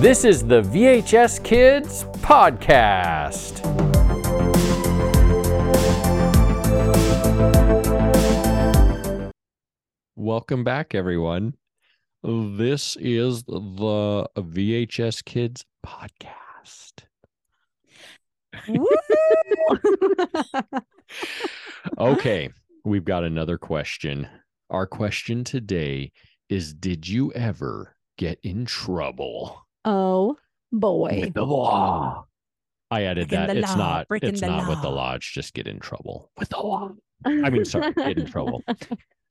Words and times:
This 0.00 0.24
is 0.24 0.42
the 0.42 0.62
VHS 0.62 1.44
Kids 1.44 2.04
Podcast. 2.22 3.60
Welcome 10.16 10.64
back, 10.64 10.94
everyone. 10.94 11.52
This 12.22 12.96
is 12.96 13.42
the 13.42 14.26
VHS 14.38 15.22
Kids 15.22 15.66
Podcast. 15.84 16.92
Okay, 21.98 22.48
we've 22.84 23.04
got 23.04 23.24
another 23.24 23.58
question. 23.58 24.26
Our 24.70 24.86
question 24.86 25.44
today 25.44 26.12
is 26.48 26.72
Did 26.72 27.06
you 27.06 27.32
ever 27.34 27.96
get 28.16 28.38
in 28.42 28.64
trouble 28.64 29.66
oh 29.84 30.36
boy. 30.72 31.20
with 31.24 31.34
the 31.34 31.44
law? 31.46 32.26
I 32.90 33.02
added 33.04 33.28
Breaking 33.28 33.46
that. 33.46 33.52
the 33.54 33.58
It's 33.60 33.70
law, 33.70 33.76
not 33.76 34.08
breaking 34.08 34.28
it's 34.30 34.40
the 34.40 34.46
not 34.48 34.68
with 34.68 34.82
the 34.82 34.88
law. 34.90 35.12
lodge, 35.12 35.32
just 35.32 35.54
get 35.54 35.66
in 35.68 35.78
trouble 35.78 36.30
with 36.38 36.48
the 36.48 36.58
law. 36.58 36.90
I 37.24 37.50
mean, 37.50 37.64
sorry, 37.64 37.92
get 37.94 38.18
in 38.18 38.26
trouble. 38.26 38.62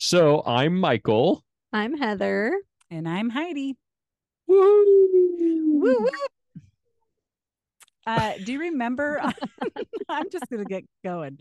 So 0.02 0.42
I'm 0.46 0.80
Michael. 0.80 1.44
I'm 1.74 1.98
Heather. 1.98 2.58
And 2.90 3.06
I'm 3.06 3.30
Heidi. 3.30 3.76
Woo! 4.48 4.56
Woo 5.74 5.82
woo. 6.00 6.10
Uh, 8.08 8.32
do 8.46 8.54
you 8.54 8.60
remember? 8.62 9.22
I'm 10.10 10.30
just 10.32 10.46
gonna 10.50 10.64
get 10.64 10.86
going. 11.04 11.38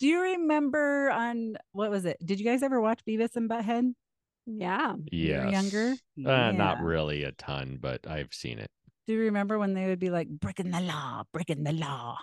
Do 0.00 0.06
you 0.06 0.20
remember 0.22 1.10
on 1.10 1.56
what 1.72 1.90
was 1.90 2.06
it? 2.06 2.16
Did 2.24 2.40
you 2.40 2.46
guys 2.46 2.62
ever 2.62 2.80
watch 2.80 3.00
Beavis 3.06 3.36
and 3.36 3.48
Butthead? 3.48 3.92
Yeah. 4.48 4.92
when 4.92 5.06
you 5.12 5.34
were 5.34 5.44
Yes. 5.44 5.52
younger. 5.52 5.94
Uh, 6.24 6.52
not 6.52 6.80
really 6.82 7.22
a 7.24 7.32
ton, 7.32 7.78
but 7.80 8.06
I've 8.06 8.32
seen 8.32 8.58
it. 8.58 8.70
Do 9.06 9.12
you 9.14 9.20
remember 9.20 9.58
when 9.58 9.74
they 9.74 9.86
would 9.86 9.98
be 10.00 10.10
like 10.10 10.28
breaking 10.28 10.70
the 10.70 10.80
law, 10.80 11.22
breaking 11.32 11.64
the 11.64 11.72
law? 11.72 12.18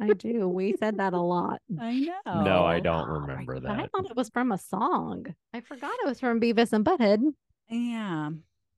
I 0.00 0.12
do. 0.14 0.48
We 0.48 0.74
said 0.78 0.98
that 0.98 1.12
a 1.12 1.20
lot. 1.20 1.60
I 1.80 1.98
know. 2.00 2.42
no, 2.42 2.64
I 2.64 2.80
don't 2.80 3.08
Oh, 3.08 3.20
remember 3.20 3.60
But 3.60 3.70
I 3.72 3.86
thought 3.88 4.10
it 4.10 4.16
was 4.16 4.30
from 4.30 4.50
a 4.52 4.58
song. 4.58 5.26
I 5.52 5.60
forgot 5.60 5.92
it 6.02 6.08
was 6.08 6.20
from 6.20 6.40
Beavis 6.40 6.72
and 6.72 6.84
Butthead. 6.84 7.20
Yeah. 7.68 8.30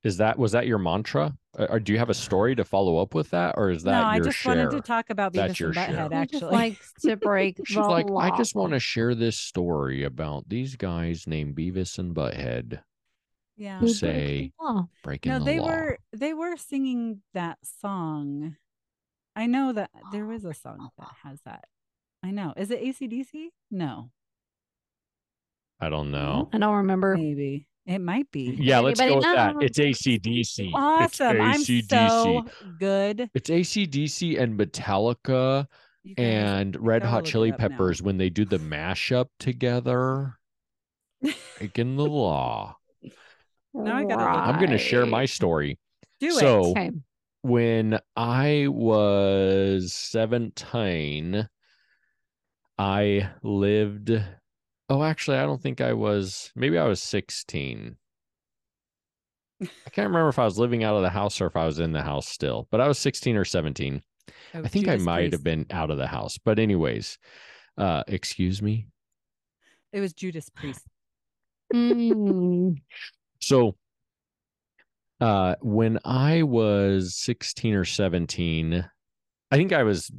Is 0.06 0.18
that 0.18 0.38
was 0.38 0.52
that 0.52 0.66
your 0.66 0.78
mantra? 0.78 1.36
Or, 1.58 1.72
or 1.72 1.80
do 1.80 1.92
you 1.92 1.98
have 1.98 2.10
a 2.10 2.14
story 2.14 2.54
to 2.54 2.64
follow 2.64 2.98
up 2.98 3.14
with 3.14 3.30
that, 3.30 3.54
or 3.58 3.70
is 3.70 3.82
that 3.82 4.00
no, 4.00 4.06
I 4.06 4.20
just 4.20 4.38
share? 4.38 4.54
wanted 4.56 4.70
to 4.70 4.80
talk 4.80 5.10
about 5.10 5.32
That's 5.32 5.54
Beavis 5.54 5.58
your 5.58 5.68
and 5.70 5.76
share. 5.76 5.86
Butthead. 6.08 6.12
He 6.12 6.36
Actually, 6.36 6.52
likes 6.52 6.92
to 7.02 7.16
break 7.16 7.60
She's 7.66 7.76
the 7.76 7.82
like, 7.82 8.06
I 8.16 8.36
just 8.36 8.54
want 8.54 8.72
to 8.72 8.78
share 8.80 9.14
this 9.14 9.36
story 9.36 10.04
about 10.04 10.48
these 10.48 10.76
guys 10.76 11.26
named 11.26 11.56
Beavis 11.56 11.98
and 11.98 12.14
Butthead 12.14 12.80
yeah. 13.56 13.78
Who 13.78 13.88
say 13.88 14.52
the 14.58 14.64
law? 14.64 14.88
breaking 15.02 15.32
No, 15.32 15.38
the 15.38 15.44
they 15.46 15.60
law. 15.60 15.66
were 15.68 15.98
they 16.12 16.34
were 16.34 16.56
singing 16.56 17.22
that 17.32 17.58
song. 17.62 18.56
I 19.34 19.46
know 19.46 19.72
that 19.72 19.90
there 20.12 20.30
is 20.32 20.44
a 20.44 20.54
song 20.54 20.90
that 20.98 21.08
has 21.22 21.40
that. 21.44 21.64
I 22.22 22.30
know. 22.30 22.52
Is 22.56 22.70
it 22.70 22.82
ACDC? 22.82 23.48
No, 23.70 24.10
I 25.80 25.88
don't 25.88 26.10
know. 26.10 26.48
I 26.52 26.58
don't 26.58 26.76
remember. 26.76 27.16
maybe 27.16 27.66
it 27.86 28.00
might 28.00 28.30
be. 28.32 28.56
Yeah, 28.60 28.80
let's 28.80 29.00
go 29.00 29.16
with 29.16 29.24
Anybody 29.24 29.58
that. 29.58 29.64
It's 29.64 29.78
ACDC. 29.78 30.72
Awesome. 30.74 31.40
I'm 31.40 31.60
ACDC. 31.60 31.88
so 31.88 32.44
good. 32.78 33.30
It's 33.34 33.48
ACDC 33.48 34.40
and 34.40 34.58
Metallica 34.58 35.66
and 36.18 36.76
Red 36.80 37.02
Hot 37.02 37.24
Chili 37.24 37.52
up 37.52 37.58
now. 37.60 37.68
Peppers 37.68 38.02
when 38.02 38.18
they 38.18 38.28
do 38.30 38.44
the 38.44 38.58
mashup 38.58 39.26
together. 39.38 40.38
Breaking 41.58 41.96
the 41.96 42.06
law. 42.06 42.76
Now 43.72 43.96
I 43.96 44.04
gotta 44.04 44.14
look 44.16 44.48
I'm 44.48 44.56
going 44.56 44.70
to 44.70 44.78
share 44.78 45.06
my 45.06 45.24
story. 45.26 45.78
do 46.20 46.30
so- 46.32 46.60
it. 46.60 46.70
Okay. 46.70 46.90
when 47.42 47.98
I 48.16 48.66
was 48.68 49.92
17, 49.94 51.48
I 52.78 53.30
lived. 53.42 54.10
Oh, 54.88 55.02
actually, 55.02 55.38
I 55.38 55.42
don't 55.42 55.60
think 55.60 55.80
I 55.80 55.92
was. 55.92 56.52
Maybe 56.54 56.78
I 56.78 56.84
was 56.84 57.02
16. 57.02 57.96
I 59.62 59.66
can't 59.90 60.08
remember 60.08 60.28
if 60.28 60.38
I 60.38 60.44
was 60.44 60.58
living 60.58 60.84
out 60.84 60.96
of 60.96 61.02
the 61.02 61.10
house 61.10 61.40
or 61.40 61.46
if 61.46 61.56
I 61.56 61.64
was 61.64 61.78
in 61.80 61.92
the 61.92 62.02
house 62.02 62.28
still, 62.28 62.68
but 62.70 62.80
I 62.80 62.88
was 62.88 62.98
16 62.98 63.36
or 63.36 63.44
17. 63.44 64.02
Oh, 64.54 64.60
I 64.62 64.68
think 64.68 64.86
I 64.88 64.96
might 64.96 65.20
Priest. 65.22 65.32
have 65.32 65.44
been 65.44 65.66
out 65.70 65.90
of 65.90 65.98
the 65.98 66.06
house. 66.06 66.38
But, 66.38 66.58
anyways, 66.58 67.18
uh, 67.78 68.02
excuse 68.06 68.60
me. 68.60 68.88
It 69.92 70.00
was 70.00 70.12
Judas 70.12 70.48
Priest. 70.50 70.86
Mm, 71.74 72.76
So, 73.40 73.76
uh, 75.20 75.54
when 75.62 75.98
I 76.04 76.42
was 76.42 77.14
16 77.16 77.74
or 77.74 77.84
17, 77.84 78.88
I 79.50 79.56
think 79.56 79.72
I 79.72 79.82
was 79.84 80.10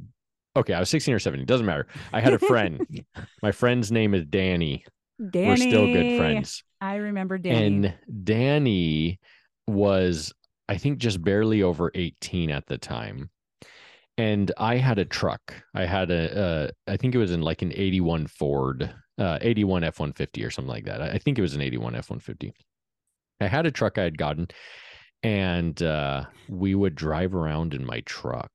okay. 0.58 0.74
I 0.74 0.80
was 0.80 0.90
16 0.90 1.14
or 1.14 1.18
17. 1.18 1.46
Doesn't 1.46 1.66
matter. 1.66 1.86
I 2.12 2.20
had 2.20 2.32
a 2.32 2.38
friend. 2.38 3.04
My 3.42 3.52
friend's 3.52 3.90
name 3.90 4.14
is 4.14 4.24
Danny. 4.24 4.84
Danny. 5.30 5.48
We're 5.48 5.56
still 5.56 5.86
good 5.86 6.18
friends. 6.18 6.62
I 6.80 6.96
remember 6.96 7.38
Danny. 7.38 7.66
And 7.66 7.94
Danny 8.24 9.18
was, 9.66 10.32
I 10.68 10.76
think, 10.76 10.98
just 10.98 11.22
barely 11.22 11.62
over 11.62 11.90
18 11.94 12.50
at 12.50 12.66
the 12.66 12.78
time. 12.78 13.30
And 14.16 14.50
I 14.58 14.76
had 14.76 14.98
a 14.98 15.04
truck. 15.04 15.54
I 15.74 15.84
had 15.84 16.10
a, 16.10 16.38
uh, 16.38 16.70
I 16.86 16.96
think 16.96 17.14
it 17.14 17.18
was 17.18 17.30
in 17.30 17.42
like 17.42 17.62
an 17.62 17.72
81 17.74 18.26
Ford, 18.26 18.92
uh, 19.18 19.38
81 19.40 19.84
F 19.84 20.00
150 20.00 20.44
or 20.44 20.50
something 20.50 20.70
like 20.70 20.84
that. 20.86 21.00
I 21.00 21.18
think 21.18 21.38
it 21.38 21.42
was 21.42 21.54
an 21.54 21.62
81 21.62 21.94
F 21.94 22.10
150. 22.10 22.52
I 23.40 23.46
had 23.46 23.66
a 23.66 23.70
truck 23.70 23.98
I 23.98 24.02
had 24.02 24.18
gotten, 24.18 24.48
and 25.22 25.80
uh, 25.82 26.24
we 26.48 26.74
would 26.74 26.94
drive 26.94 27.34
around 27.34 27.74
in 27.74 27.84
my 27.84 28.00
truck. 28.00 28.50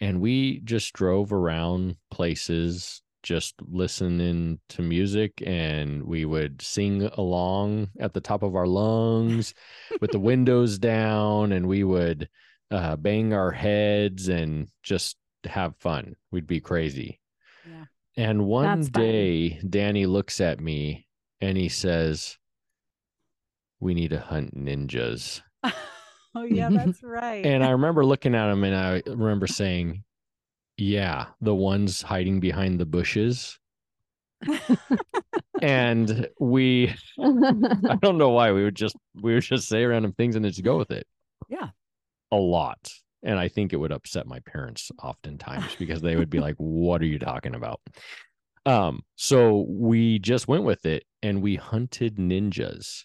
And 0.00 0.20
we 0.20 0.60
just 0.60 0.92
drove 0.92 1.32
around 1.32 1.96
places, 2.10 3.02
just 3.22 3.54
listening 3.62 4.58
to 4.70 4.82
music, 4.82 5.42
and 5.46 6.02
we 6.02 6.24
would 6.24 6.60
sing 6.60 7.02
along 7.16 7.88
at 8.00 8.12
the 8.12 8.20
top 8.20 8.42
of 8.42 8.54
our 8.56 8.66
lungs 8.66 9.54
with 10.00 10.10
the 10.10 10.18
windows 10.18 10.78
down, 10.78 11.52
and 11.52 11.66
we 11.66 11.84
would 11.84 12.28
uh, 12.70 12.96
bang 12.96 13.32
our 13.32 13.50
heads 13.50 14.28
and 14.28 14.68
just 14.82 15.16
have 15.44 15.76
fun. 15.76 16.16
We'd 16.30 16.46
be 16.46 16.60
crazy. 16.60 17.20
Yeah. 17.68 17.84
And 18.16 18.46
one 18.46 18.80
That's 18.80 18.88
fun. 18.90 19.02
day, 19.02 19.60
Danny 19.68 20.06
looks 20.06 20.40
at 20.40 20.60
me 20.60 21.06
and 21.40 21.56
he 21.56 21.68
says, 21.68 22.38
We 23.80 23.94
need 23.94 24.10
to 24.10 24.20
hunt 24.20 24.56
ninjas. 24.56 25.42
oh 26.34 26.44
yeah, 26.44 26.68
that's 26.70 27.02
right. 27.02 27.44
And 27.44 27.64
I 27.64 27.70
remember 27.72 28.04
looking 28.04 28.34
at 28.34 28.50
him 28.50 28.64
and 28.64 28.74
I 28.74 29.02
remember 29.06 29.46
saying, 29.46 30.04
Yeah, 30.76 31.26
the 31.40 31.54
ones 31.54 32.02
hiding 32.02 32.40
behind 32.40 32.78
the 32.78 32.86
bushes. 32.86 33.58
And 35.62 36.28
we, 36.38 36.94
I 37.18 37.96
don't 38.02 38.18
know 38.18 38.30
why, 38.30 38.52
we 38.52 38.64
would 38.64 38.74
just, 38.74 38.96
we 39.14 39.34
would 39.34 39.42
just 39.42 39.68
say 39.68 39.84
random 39.84 40.12
things 40.12 40.36
and 40.36 40.44
just 40.44 40.62
go 40.62 40.76
with 40.76 40.90
it. 40.90 41.06
Yeah. 41.48 41.70
A 42.32 42.36
lot. 42.36 42.92
And 43.22 43.38
I 43.38 43.48
think 43.48 43.72
it 43.72 43.76
would 43.76 43.92
upset 43.92 44.26
my 44.26 44.40
parents 44.40 44.90
oftentimes 45.02 45.74
because 45.78 46.02
they 46.02 46.16
would 46.16 46.30
be 46.30 46.40
like, 46.40 46.56
What 46.56 47.00
are 47.00 47.06
you 47.06 47.18
talking 47.18 47.54
about? 47.54 47.80
Um, 48.66 49.02
so 49.16 49.66
we 49.68 50.18
just 50.18 50.48
went 50.48 50.64
with 50.64 50.86
it 50.86 51.04
and 51.22 51.42
we 51.42 51.56
hunted 51.56 52.16
ninjas. 52.16 53.04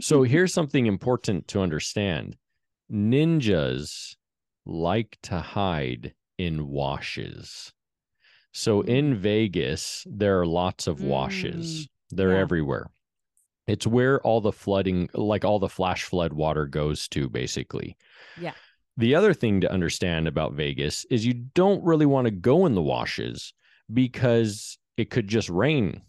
So 0.00 0.22
here's 0.22 0.54
something 0.54 0.86
important 0.86 1.48
to 1.48 1.60
understand 1.60 2.36
ninjas 2.90 4.16
like 4.66 5.18
to 5.22 5.38
hide 5.38 6.14
in 6.38 6.68
washes. 6.68 7.72
So 8.52 8.80
in 8.82 9.16
mm. 9.16 9.18
Vegas, 9.18 10.06
there 10.10 10.40
are 10.40 10.46
lots 10.46 10.86
of 10.86 11.02
washes, 11.02 11.86
mm. 11.86 11.88
they're 12.10 12.32
yeah. 12.32 12.40
everywhere. 12.40 12.90
It's 13.66 13.86
where 13.86 14.20
all 14.22 14.40
the 14.40 14.52
flooding, 14.52 15.08
like 15.14 15.44
all 15.44 15.58
the 15.58 15.68
flash 15.68 16.02
flood 16.04 16.32
water 16.32 16.66
goes 16.66 17.06
to, 17.08 17.28
basically. 17.28 17.96
Yeah. 18.40 18.54
The 18.96 19.14
other 19.14 19.32
thing 19.32 19.60
to 19.60 19.72
understand 19.72 20.26
about 20.26 20.54
Vegas 20.54 21.04
is 21.10 21.24
you 21.24 21.34
don't 21.34 21.84
really 21.84 22.06
want 22.06 22.24
to 22.24 22.32
go 22.32 22.66
in 22.66 22.74
the 22.74 22.82
washes 22.82 23.54
because 23.92 24.78
it 24.96 25.10
could 25.10 25.28
just 25.28 25.48
rain. 25.48 26.02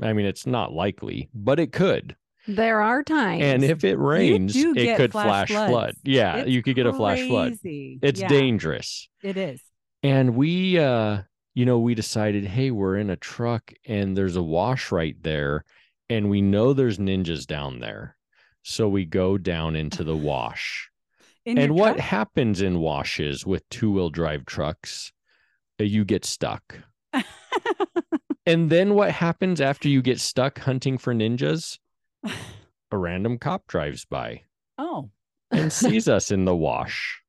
I 0.00 0.12
mean, 0.12 0.26
it's 0.26 0.46
not 0.46 0.72
likely, 0.72 1.28
but 1.34 1.58
it 1.58 1.72
could. 1.72 2.16
There 2.46 2.80
are 2.80 3.02
times. 3.02 3.42
And 3.42 3.64
if 3.64 3.84
it 3.84 3.96
rains, 3.98 4.54
it 4.56 4.96
could 4.96 5.12
flash 5.12 5.48
flash 5.48 5.68
flood. 5.70 5.96
Yeah, 6.04 6.38
It's 6.38 6.50
you 6.50 6.62
could 6.62 6.74
get 6.74 6.86
a 6.86 6.92
flash 6.92 7.26
flood. 7.26 7.58
It's 7.64 8.20
Yeah, 8.20 8.28
dangerous. 8.28 9.08
It 9.22 9.36
is. 9.36 9.60
And 10.02 10.34
we 10.36 10.78
uh 10.78 11.22
you 11.54 11.66
know, 11.66 11.78
we 11.78 11.94
decided, 11.94 12.44
hey, 12.46 12.70
we're 12.70 12.96
in 12.96 13.10
a 13.10 13.16
truck 13.16 13.72
and 13.86 14.16
there's 14.16 14.36
a 14.36 14.42
wash 14.42 14.90
right 14.90 15.16
there 15.22 15.64
and 16.08 16.30
we 16.30 16.40
know 16.40 16.72
there's 16.72 16.98
ninjas 16.98 17.46
down 17.46 17.78
there. 17.80 18.16
So 18.62 18.88
we 18.88 19.04
go 19.04 19.36
down 19.38 19.76
into 19.76 20.02
the 20.02 20.16
wash. 20.30 20.88
In 21.44 21.58
and 21.58 21.74
what 21.74 21.94
truck? 21.94 22.06
happens 22.06 22.62
in 22.62 22.78
washes 22.78 23.44
with 23.44 23.68
two-wheel 23.68 24.10
drive 24.10 24.46
trucks? 24.46 25.12
Uh, 25.80 25.84
You 25.84 26.04
get 26.04 26.24
stuck. 26.24 26.78
And 28.44 28.70
then 28.70 28.94
what 28.94 29.12
happens 29.12 29.60
after 29.60 29.88
you 29.88 30.02
get 30.02 30.18
stuck 30.18 30.58
hunting 30.58 30.98
for 30.98 31.14
ninjas? 31.14 31.78
A 32.24 32.96
random 32.96 33.38
cop 33.38 33.66
drives 33.66 34.04
by. 34.04 34.42
oh, 34.78 35.10
and 35.50 35.72
sees 35.72 36.08
us 36.08 36.30
in 36.30 36.44
the 36.44 36.56
wash. 36.56 37.20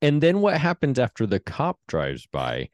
And 0.00 0.22
then 0.22 0.40
what 0.40 0.56
happens 0.58 0.98
after 0.98 1.26
the 1.26 1.40
cop 1.40 1.78
drives 1.88 2.26
by? 2.26 2.70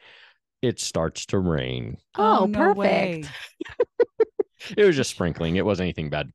It 0.62 0.80
starts 0.80 1.26
to 1.26 1.38
rain. 1.38 1.96
Oh, 2.16 2.40
oh 2.40 2.46
no 2.46 2.74
perfect. 2.74 3.30
It 4.76 4.84
was 4.84 4.96
just 4.96 5.10
sprinkling. 5.10 5.56
It 5.56 5.64
wasn't 5.64 5.84
anything 5.84 6.10
bad. 6.10 6.30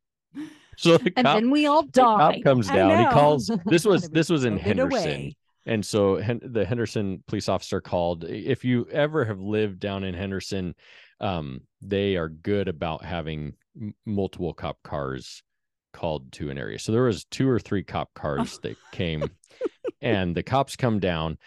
So 0.78 0.98
the 0.98 1.12
And 1.18 1.25
cop, 1.25 1.38
then 1.38 1.51
we 1.51 1.66
all 1.66 1.83
the 1.83 1.92
cop 2.01 2.36
comes 2.44 2.68
down. 2.68 2.98
He 3.00 3.06
calls. 3.12 3.51
This 3.66 3.83
was 3.92 4.10
this 4.10 4.30
was 4.30 4.45
in 4.45 4.54
floated 4.60 4.66
Henderson. 4.80 5.33
And 5.65 5.85
so 5.85 6.17
the 6.41 6.65
Henderson 6.65 7.23
police 7.27 7.47
officer 7.47 7.81
called. 7.81 8.23
If 8.23 8.65
you 8.65 8.87
ever 8.91 9.25
have 9.25 9.39
lived 9.39 9.79
down 9.79 10.03
in 10.03 10.13
Henderson, 10.13 10.75
um, 11.19 11.61
they 11.81 12.15
are 12.15 12.29
good 12.29 12.67
about 12.67 13.05
having 13.05 13.53
m- 13.79 13.93
multiple 14.05 14.53
cop 14.53 14.77
cars 14.83 15.43
called 15.93 16.31
to 16.33 16.49
an 16.49 16.57
area. 16.57 16.79
So 16.79 16.91
there 16.91 17.03
was 17.03 17.25
two 17.25 17.47
or 17.47 17.59
three 17.59 17.83
cop 17.83 18.13
cars 18.15 18.59
that 18.63 18.75
came, 18.91 19.23
and 20.01 20.35
the 20.35 20.43
cops 20.43 20.75
come 20.75 20.99
down, 20.99 21.37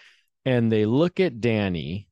and 0.44 0.70
they 0.70 0.87
look 0.87 1.19
at 1.20 1.40
Danny, 1.40 2.08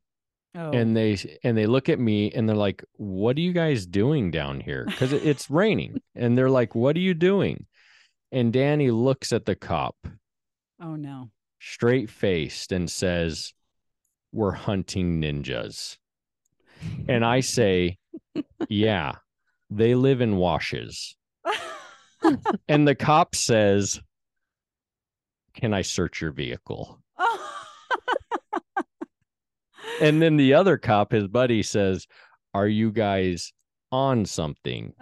Oh, 0.55 0.71
and 0.71 0.95
they 0.95 1.17
and 1.43 1.57
they 1.57 1.65
look 1.67 1.89
at 1.89 1.99
me, 1.99 2.31
and 2.31 2.47
they're 2.47 2.55
like, 2.55 2.85
"What 2.97 3.39
are 3.39 3.41
you 3.41 3.55
guys 3.55 3.87
doing 3.87 4.31
down 4.31 4.61
here?" 4.61 4.85
Because 4.85 5.13
it's 5.15 5.49
raining, 5.49 6.03
and 6.15 6.37
they're 6.37 6.51
like, 6.51 6.75
"What 6.75 6.95
are 6.97 7.01
you 7.01 7.15
doing?" 7.15 7.65
And 8.33 8.53
Danny 8.53 8.91
looks 8.91 9.33
at 9.33 9.47
the 9.47 9.55
cop 9.55 9.97
oh 10.83 10.97
no. 10.97 11.31
Straight 11.63 12.11
faced 12.11 12.73
and 12.73 12.91
says, 12.91 13.55
We're 14.33 14.53
hunting 14.53 15.21
ninjas. 15.21 15.97
And 17.09 17.25
I 17.25 17.41
say, 17.41 17.99
Yeah, 18.69 19.13
they 19.71 19.95
live 19.95 20.21
in 20.21 20.37
washes. 20.37 21.17
And 22.69 22.87
the 22.87 22.95
cop 22.95 23.35
says, 23.35 24.01
Can 25.55 25.73
I 25.73 25.83
search 25.83 26.21
your 26.21 26.33
vehicle? 26.33 27.01
And 30.01 30.21
then 30.23 30.37
the 30.37 30.55
other 30.55 30.79
cop, 30.79 31.13
his 31.13 31.29
buddy, 31.29 31.63
says, 31.63 32.09
Are 32.55 32.67
you 32.67 32.91
guys 32.91 33.53
on 33.93 34.25
something? 34.25 34.95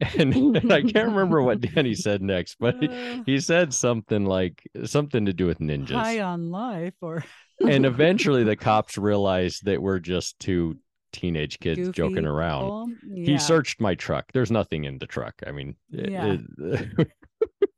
And, 0.18 0.34
and 0.34 0.72
I 0.72 0.82
can't 0.82 1.08
remember 1.08 1.40
what 1.42 1.60
Danny 1.74 1.94
said 1.94 2.22
next, 2.22 2.56
but 2.60 2.76
he, 2.80 2.88
Uh, 2.88 3.22
he 3.26 3.40
said 3.40 3.72
something 3.72 4.24
like 4.24 4.62
something 4.84 5.24
to 5.26 5.32
do 5.32 5.46
with 5.46 5.58
ninjas. 5.58 5.90
high 5.92 6.20
on 6.20 6.50
life 6.50 6.94
or 7.00 7.24
and 7.66 7.86
eventually 7.86 8.44
the 8.44 8.56
cops 8.56 8.98
realized 8.98 9.64
that 9.64 9.80
we're 9.80 9.98
just 9.98 10.38
two 10.38 10.76
teenage 11.12 11.58
kids 11.60 11.78
goofy 11.78 11.92
joking 11.92 12.26
around. 12.26 12.96
people. 13.00 13.16
He 13.24 13.38
searched 13.38 13.80
my 13.80 13.94
truck. 13.94 14.26
There's 14.34 14.50
nothing 14.50 14.84
in 14.84 14.98
the 14.98 15.06
truck. 15.06 15.34
I 15.46 15.52
mean, 15.52 15.76
it- 15.90 16.10
Yeah. 16.10 16.36
it- 16.58 17.08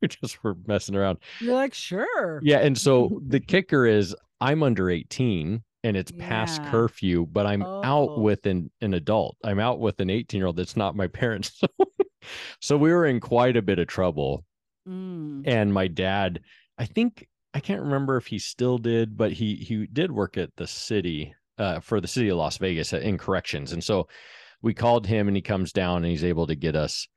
we 0.01 0.07
just 0.07 0.41
were 0.43 0.55
messing 0.67 0.95
around. 0.95 1.19
You're 1.39 1.53
like, 1.55 1.73
sure. 1.73 2.39
Yeah, 2.43 2.59
and 2.59 2.77
so 2.77 3.21
the 3.27 3.39
kicker 3.39 3.85
is 3.85 4.15
I'm 4.41 4.63
under 4.63 4.89
18 4.89 5.63
and 5.83 5.95
it's 5.97 6.11
past 6.11 6.61
curfew, 6.65 7.25
but 7.31 7.45
I'm 7.45 7.61
out 7.63 8.09
Oh. 8.11 8.19
with 8.21 8.45
an, 8.45 8.71
an 8.81 8.93
adult. 8.93 9.37
I'm 9.43 9.59
out 9.59 9.79
with 9.79 9.99
an 10.01 10.09
18 10.09 10.39
year 10.39 10.47
old 10.47 10.57
that's 10.57 10.75
not 10.77 10.95
my 10.95 11.07
parents. 11.07 11.57
so 11.59 11.67
we 12.77 12.91
were 12.91 13.05
in 13.05 13.19
quite 13.19 13.57
a 13.57 13.61
bit 13.61 13.79
of 13.79 13.87
trouble. 13.87 14.45
Mm. 14.87 15.43
and 15.45 15.73
my 15.73 15.87
dad 15.87 16.39
i 16.79 16.85
think 16.85 17.27
i 17.53 17.59
can't 17.59 17.81
remember 17.81 18.15
if 18.15 18.25
he 18.25 18.39
still 18.39 18.77
did 18.79 19.17
but 19.17 19.33
he 19.33 19.55
he 19.55 19.85
did 19.85 20.09
work 20.09 20.37
at 20.37 20.55
the 20.55 20.65
city 20.65 21.35
uh, 21.59 21.79
for 21.81 22.01
the 22.01 22.07
city 22.07 22.29
of 22.29 22.37
las 22.37 22.57
vegas 22.57 22.93
in 22.93 23.17
corrections. 23.17 23.73
And 23.73 23.83
so 23.83 24.07
we 24.61 24.73
called 24.73 25.05
him 25.05 25.27
and 25.27 25.37
he 25.37 25.41
comes 25.41 25.71
down 25.71 25.97
and 25.97 26.07
he's 26.07 26.23
able 26.23 26.47
to 26.47 26.55
get 26.55 26.75
us 26.75 27.07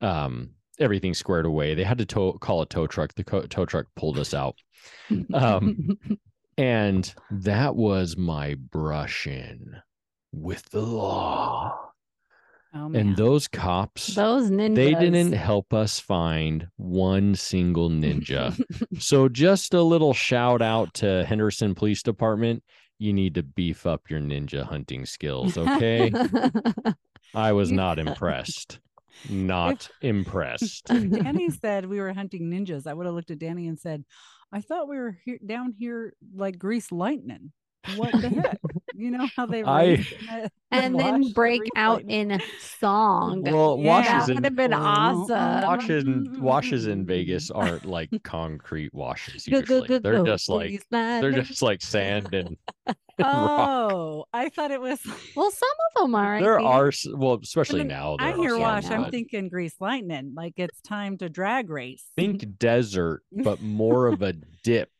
um 0.00 0.50
everything 0.78 1.14
squared 1.14 1.46
away. 1.46 1.74
They 1.74 1.84
had 1.84 1.98
to 1.98 2.06
tow, 2.06 2.32
call 2.32 2.62
a 2.62 2.66
tow 2.66 2.86
truck. 2.86 3.14
The 3.14 3.24
co- 3.24 3.46
tow 3.46 3.64
truck 3.64 3.86
pulled 3.94 4.18
us 4.18 4.34
out. 4.34 4.56
Um, 5.32 5.98
and 6.58 7.14
that 7.30 7.76
was 7.76 8.16
my 8.16 8.54
brush 8.54 9.26
in 9.26 9.76
with 10.32 10.68
the 10.70 10.80
law 10.80 11.81
Oh, 12.74 12.90
and 12.94 13.16
those 13.16 13.48
cops 13.48 14.14
Those 14.14 14.50
ninjas. 14.50 14.74
they 14.76 14.94
didn't 14.94 15.32
help 15.32 15.74
us 15.74 16.00
find 16.00 16.68
one 16.76 17.34
single 17.34 17.90
ninja. 17.90 18.58
so 18.98 19.28
just 19.28 19.74
a 19.74 19.82
little 19.82 20.14
shout 20.14 20.62
out 20.62 20.94
to 20.94 21.24
Henderson 21.24 21.74
Police 21.74 22.02
Department. 22.02 22.62
You 22.98 23.12
need 23.12 23.34
to 23.34 23.42
beef 23.42 23.84
up 23.84 24.08
your 24.08 24.20
ninja 24.20 24.64
hunting 24.64 25.04
skills, 25.04 25.58
okay? 25.58 26.10
I 27.34 27.52
was 27.52 27.70
not 27.70 27.98
impressed. 28.06 28.78
Not 29.28 29.90
impressed. 30.00 30.86
Danny 30.86 31.50
said 31.50 31.86
we 31.86 32.00
were 32.00 32.12
hunting 32.12 32.50
ninjas, 32.50 32.86
I 32.86 32.94
would 32.94 33.04
have 33.06 33.14
looked 33.14 33.30
at 33.30 33.38
Danny 33.38 33.68
and 33.68 33.78
said, 33.78 34.04
I 34.50 34.60
thought 34.62 34.88
we 34.88 34.96
were 34.96 35.18
here 35.24 35.38
down 35.44 35.74
here 35.78 36.14
like 36.34 36.58
grease 36.58 36.90
lightning. 36.90 37.52
What 37.96 38.12
the 38.12 38.28
heck? 38.28 38.60
You 39.02 39.10
know 39.10 39.28
how 39.36 39.46
they 39.46 39.64
I- 39.64 39.96
the- 39.96 40.02
the 40.30 40.50
and 40.70 40.94
wash, 40.94 41.04
then 41.04 41.32
break 41.32 41.60
grease 41.60 41.70
out 41.76 42.02
in 42.08 42.40
song. 42.60 43.42
Well, 43.42 43.76
Yeah. 43.78 43.88
washes 43.88 44.26
that 44.26 44.28
in 44.30 44.34
would 44.36 44.44
have 44.44 44.56
been 44.56 44.72
oh, 44.72 44.78
oh, 44.78 44.80
awesome. 44.80 45.68
washes 45.68 46.04
in 46.04 46.26
mm-hmm. 46.26 46.42
washes 46.42 46.86
in 46.86 47.04
Vegas 47.06 47.50
aren't 47.50 47.84
like 47.84 48.10
concrete 48.22 48.94
washes 48.94 49.46
Go, 49.46 49.60
go, 49.60 49.74
usually. 49.74 49.88
go, 49.88 49.98
They're 49.98 50.12
go, 50.18 50.24
just 50.24 50.48
like 50.48 50.82
they're 50.90 51.32
just 51.32 51.62
like 51.62 51.82
sand 51.82 52.32
and, 52.32 52.56
and 52.86 52.96
rock. 53.18 53.60
Oh, 53.60 54.24
I 54.32 54.48
thought 54.48 54.70
it 54.70 54.80
was. 54.80 55.00
Well, 55.36 55.50
some 55.50 55.68
of 55.96 56.02
them 56.02 56.14
are. 56.14 56.36
I 56.36 56.40
There 56.40 56.60
are 56.60 56.92
well, 57.14 57.38
especially 57.42 57.84
now. 57.84 58.16
I 58.18 58.32
hear 58.32 58.56
wash. 58.56 58.90
I'm 58.90 59.10
thinking 59.10 59.48
grease 59.48 59.74
lightning. 59.80 60.32
Like 60.34 60.54
it's 60.56 60.80
time 60.80 61.18
to 61.18 61.28
drag 61.28 61.70
race. 61.70 62.04
think 62.16 62.58
desert, 62.58 63.22
but 63.30 63.60
more 63.60 64.06
of 64.06 64.22
a 64.22 64.32
dip. 64.62 64.90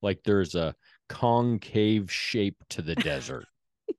Like 0.00 0.20
there's 0.24 0.54
a 0.54 0.74
concave 1.12 2.10
shape 2.10 2.56
to 2.70 2.80
the 2.82 2.94
desert. 2.94 3.46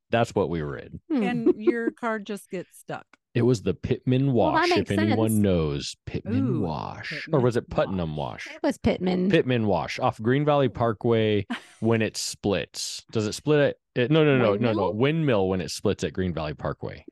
That's 0.09 0.33
what 0.33 0.49
we 0.49 0.63
were 0.63 0.77
in. 0.77 0.99
Hmm. 1.09 1.23
and 1.23 1.55
your 1.63 1.91
car 1.91 2.19
just 2.19 2.49
gets 2.49 2.77
stuck. 2.77 3.05
It 3.35 3.41
was 3.43 3.63
the 3.63 3.73
Pittman 3.73 4.31
Well, 4.33 4.51
that 4.53 4.53
Wash, 4.53 4.69
if 4.71 4.77
makes 4.89 4.91
anyone 4.91 5.29
sense. 5.29 5.41
knows 5.41 5.95
Pittman 6.05 6.47
Ooh, 6.47 6.61
Wash, 6.61 7.27
or 7.31 7.39
was 7.39 7.55
it 7.57 7.67
Putnam 7.69 8.15
Wash. 8.15 8.45
Wash? 8.47 8.55
it 8.55 8.61
was 8.63 8.77
Pittman. 8.77 9.29
Pittman 9.31 9.65
Wash 9.65 9.99
off 9.99 10.21
Green 10.21 10.45
Valley 10.45 10.69
Parkway 10.69 11.45
when 11.79 12.01
it 12.03 12.15
splits. 12.17 13.03
Does 13.11 13.25
it 13.25 13.33
split 13.33 13.59
at? 13.59 13.75
It, 14.03 14.11
no, 14.11 14.23
no, 14.23 14.37
no, 14.37 14.55
no, 14.55 14.71
no. 14.73 14.91
Windmill? 14.91 14.93
Windmill 14.93 15.47
when 15.49 15.61
it 15.61 15.71
splits 15.71 16.03
at 16.03 16.13
Green 16.13 16.33
Valley 16.33 16.53
Parkway. 16.53 17.05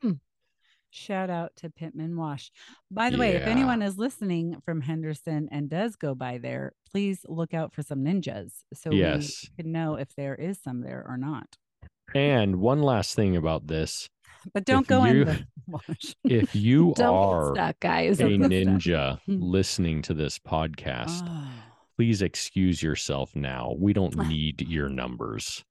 Shout 0.93 1.29
out 1.29 1.53
to 1.57 1.69
Pittman 1.69 2.17
Wash. 2.17 2.51
By 2.91 3.09
the 3.09 3.17
way, 3.17 3.31
if 3.35 3.43
anyone 3.47 3.81
is 3.81 3.97
listening 3.97 4.57
from 4.65 4.81
Henderson 4.81 5.47
and 5.49 5.69
does 5.69 5.95
go 5.95 6.13
by 6.13 6.37
there, 6.37 6.73
please 6.91 7.25
look 7.29 7.53
out 7.53 7.73
for 7.73 7.81
some 7.81 7.99
ninjas 8.03 8.51
so 8.73 8.91
Yes. 8.91 9.47
we 9.57 9.63
can 9.63 9.71
know 9.71 9.95
if 9.95 10.13
there 10.15 10.35
is 10.35 10.59
some 10.61 10.81
there 10.81 11.05
or 11.07 11.15
not. 11.17 11.55
And 12.13 12.57
one 12.57 12.81
last 12.81 13.15
thing 13.15 13.37
about 13.37 13.67
this: 13.67 14.09
But 14.53 14.65
don't 14.65 14.81
If 14.81 14.87
go 14.87 15.05
you- 15.05 15.21
in 15.21 15.27
the 15.27 15.45
wash. 15.67 16.15
if 16.25 16.53
you 16.55 16.93
Don't 16.97 17.15
are 17.15 17.53
get 17.53 17.55
stuck, 17.55 17.79
guys. 17.79 18.19
a 18.19 18.23
Don't 18.27 18.39
get 18.49 18.67
ninja 18.67 19.19
hmm. 19.25 19.37
listening 19.41 20.01
to 20.03 20.13
this 20.13 20.37
podcast, 20.39 21.25
Oh. 21.25 21.47
Please 22.01 22.23
excuse 22.23 22.81
yourself 22.81 23.35
now. 23.35 23.75
We 23.77 23.93
don't 23.93 24.15
need 24.27 24.67
your 24.67 24.89
numbers. 24.89 25.63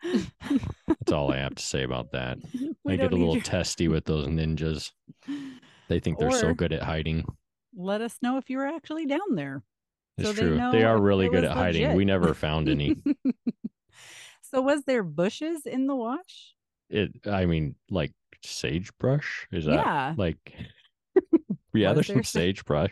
That's 0.87 1.10
all 1.10 1.32
I 1.32 1.38
have 1.38 1.56
to 1.56 1.62
say 1.62 1.82
about 1.82 2.12
that. 2.12 2.38
We 2.84 2.94
I 2.94 2.96
get 2.96 3.12
a 3.12 3.16
little 3.16 3.34
your- 3.34 3.42
testy 3.42 3.88
with 3.88 4.04
those 4.04 4.28
ninjas. 4.28 4.92
They 5.88 5.99
think 5.99 6.18
they're 6.20 6.30
so 6.30 6.54
good 6.54 6.72
at 6.72 6.82
hiding. 6.84 7.25
Let 7.76 8.00
us 8.00 8.16
know 8.22 8.37
if 8.38 8.49
you 8.49 8.58
were 8.58 8.66
actually 8.66 9.06
down 9.06 9.34
there. 9.34 9.62
It's 10.16 10.28
so 10.28 10.32
they 10.32 10.42
true. 10.42 10.56
know 10.56 10.70
They 10.72 10.84
are 10.84 11.00
really 11.00 11.28
good 11.28 11.44
at 11.44 11.50
hiding. 11.50 11.94
We 11.96 12.04
never 12.04 12.32
found 12.32 12.68
any. 12.68 12.96
so 14.42 14.60
was 14.62 14.84
there 14.84 15.02
bushes 15.02 15.66
in 15.66 15.87
the 15.88 15.96
wash? 15.96 16.54
it 16.88 17.10
I 17.26 17.44
mean, 17.46 17.75
like 17.90 18.12
sagebrush? 18.44 19.46
Is 19.52 19.64
that 19.64 19.75
yeah. 19.75 20.14
like 20.16 20.54
Yeah, 21.75 21.88
Was 21.92 21.96
there's 21.96 22.06
there 22.06 22.16
some- 22.22 22.22
sagebrush. 22.25 22.90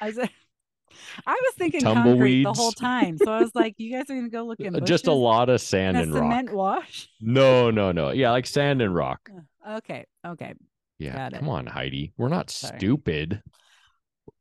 I 1.26 1.32
was, 1.32 1.54
thinking 1.56 1.82
concrete 1.82 2.44
the 2.44 2.52
whole 2.52 2.72
time. 2.72 3.18
So 3.18 3.32
I 3.32 3.40
was 3.40 3.54
like, 3.54 3.74
you 3.78 3.92
guys 3.92 4.04
are 4.10 4.14
gonna 4.14 4.28
go 4.28 4.44
look 4.44 4.60
in 4.68 4.74
Uh, 4.76 4.80
Just 4.80 5.06
a 5.06 5.12
lot 5.12 5.48
of 5.48 5.60
sand 5.60 5.96
a 5.96 6.02
and 6.02 6.14
rock. 6.14 6.22
cement 6.22 6.52
wash. 6.52 7.08
No, 7.20 7.70
no, 7.70 7.92
no. 7.92 8.10
Yeah, 8.10 8.30
like 8.30 8.46
sand 8.46 8.80
and 8.82 8.94
rock. 8.94 9.28
Okay, 9.68 10.06
okay. 10.26 10.54
Yeah. 10.98 11.30
Come 11.30 11.48
on, 11.48 11.66
Heidi. 11.66 12.12
We're 12.16 12.28
not 12.28 12.50
Sorry. 12.50 12.78
stupid. 12.78 13.42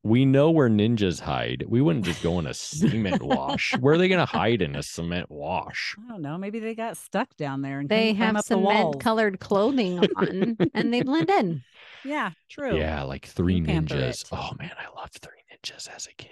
We 0.03 0.25
know 0.25 0.51
where 0.51 0.69
ninjas 0.69 1.19
hide. 1.19 1.65
We 1.67 1.81
wouldn't 1.81 2.05
just 2.05 2.21
go 2.23 2.39
in 2.39 2.47
a 2.47 2.53
cement 2.53 3.21
wash. 3.21 3.75
Where 3.79 3.95
are 3.95 3.97
they 3.97 4.07
going 4.07 4.19
to 4.19 4.25
hide 4.25 4.61
in 4.61 4.75
a 4.75 4.83
cement 4.83 5.29
wash? 5.29 5.95
I 6.03 6.11
don't 6.11 6.21
know. 6.21 6.37
Maybe 6.37 6.59
they 6.59 6.75
got 6.75 6.97
stuck 6.97 7.35
down 7.35 7.61
there 7.61 7.79
and 7.79 7.89
They 7.89 8.13
have 8.13 8.35
up 8.35 8.45
the 8.45 8.55
cement 8.55 8.99
colored 8.99 9.39
clothing 9.39 9.99
on 10.15 10.57
and 10.73 10.93
they 10.93 11.01
blend 11.03 11.29
in. 11.29 11.63
Yeah, 12.05 12.31
true. 12.49 12.77
Yeah, 12.77 13.03
like 13.03 13.25
three 13.25 13.61
pamper 13.61 13.95
ninjas. 13.95 14.25
Oh 14.31 14.51
man, 14.59 14.71
I 14.77 14.97
loved 14.99 15.19
three 15.21 15.41
ninjas 15.51 15.87
as 15.93 16.07
a 16.07 16.13
kid. 16.15 16.29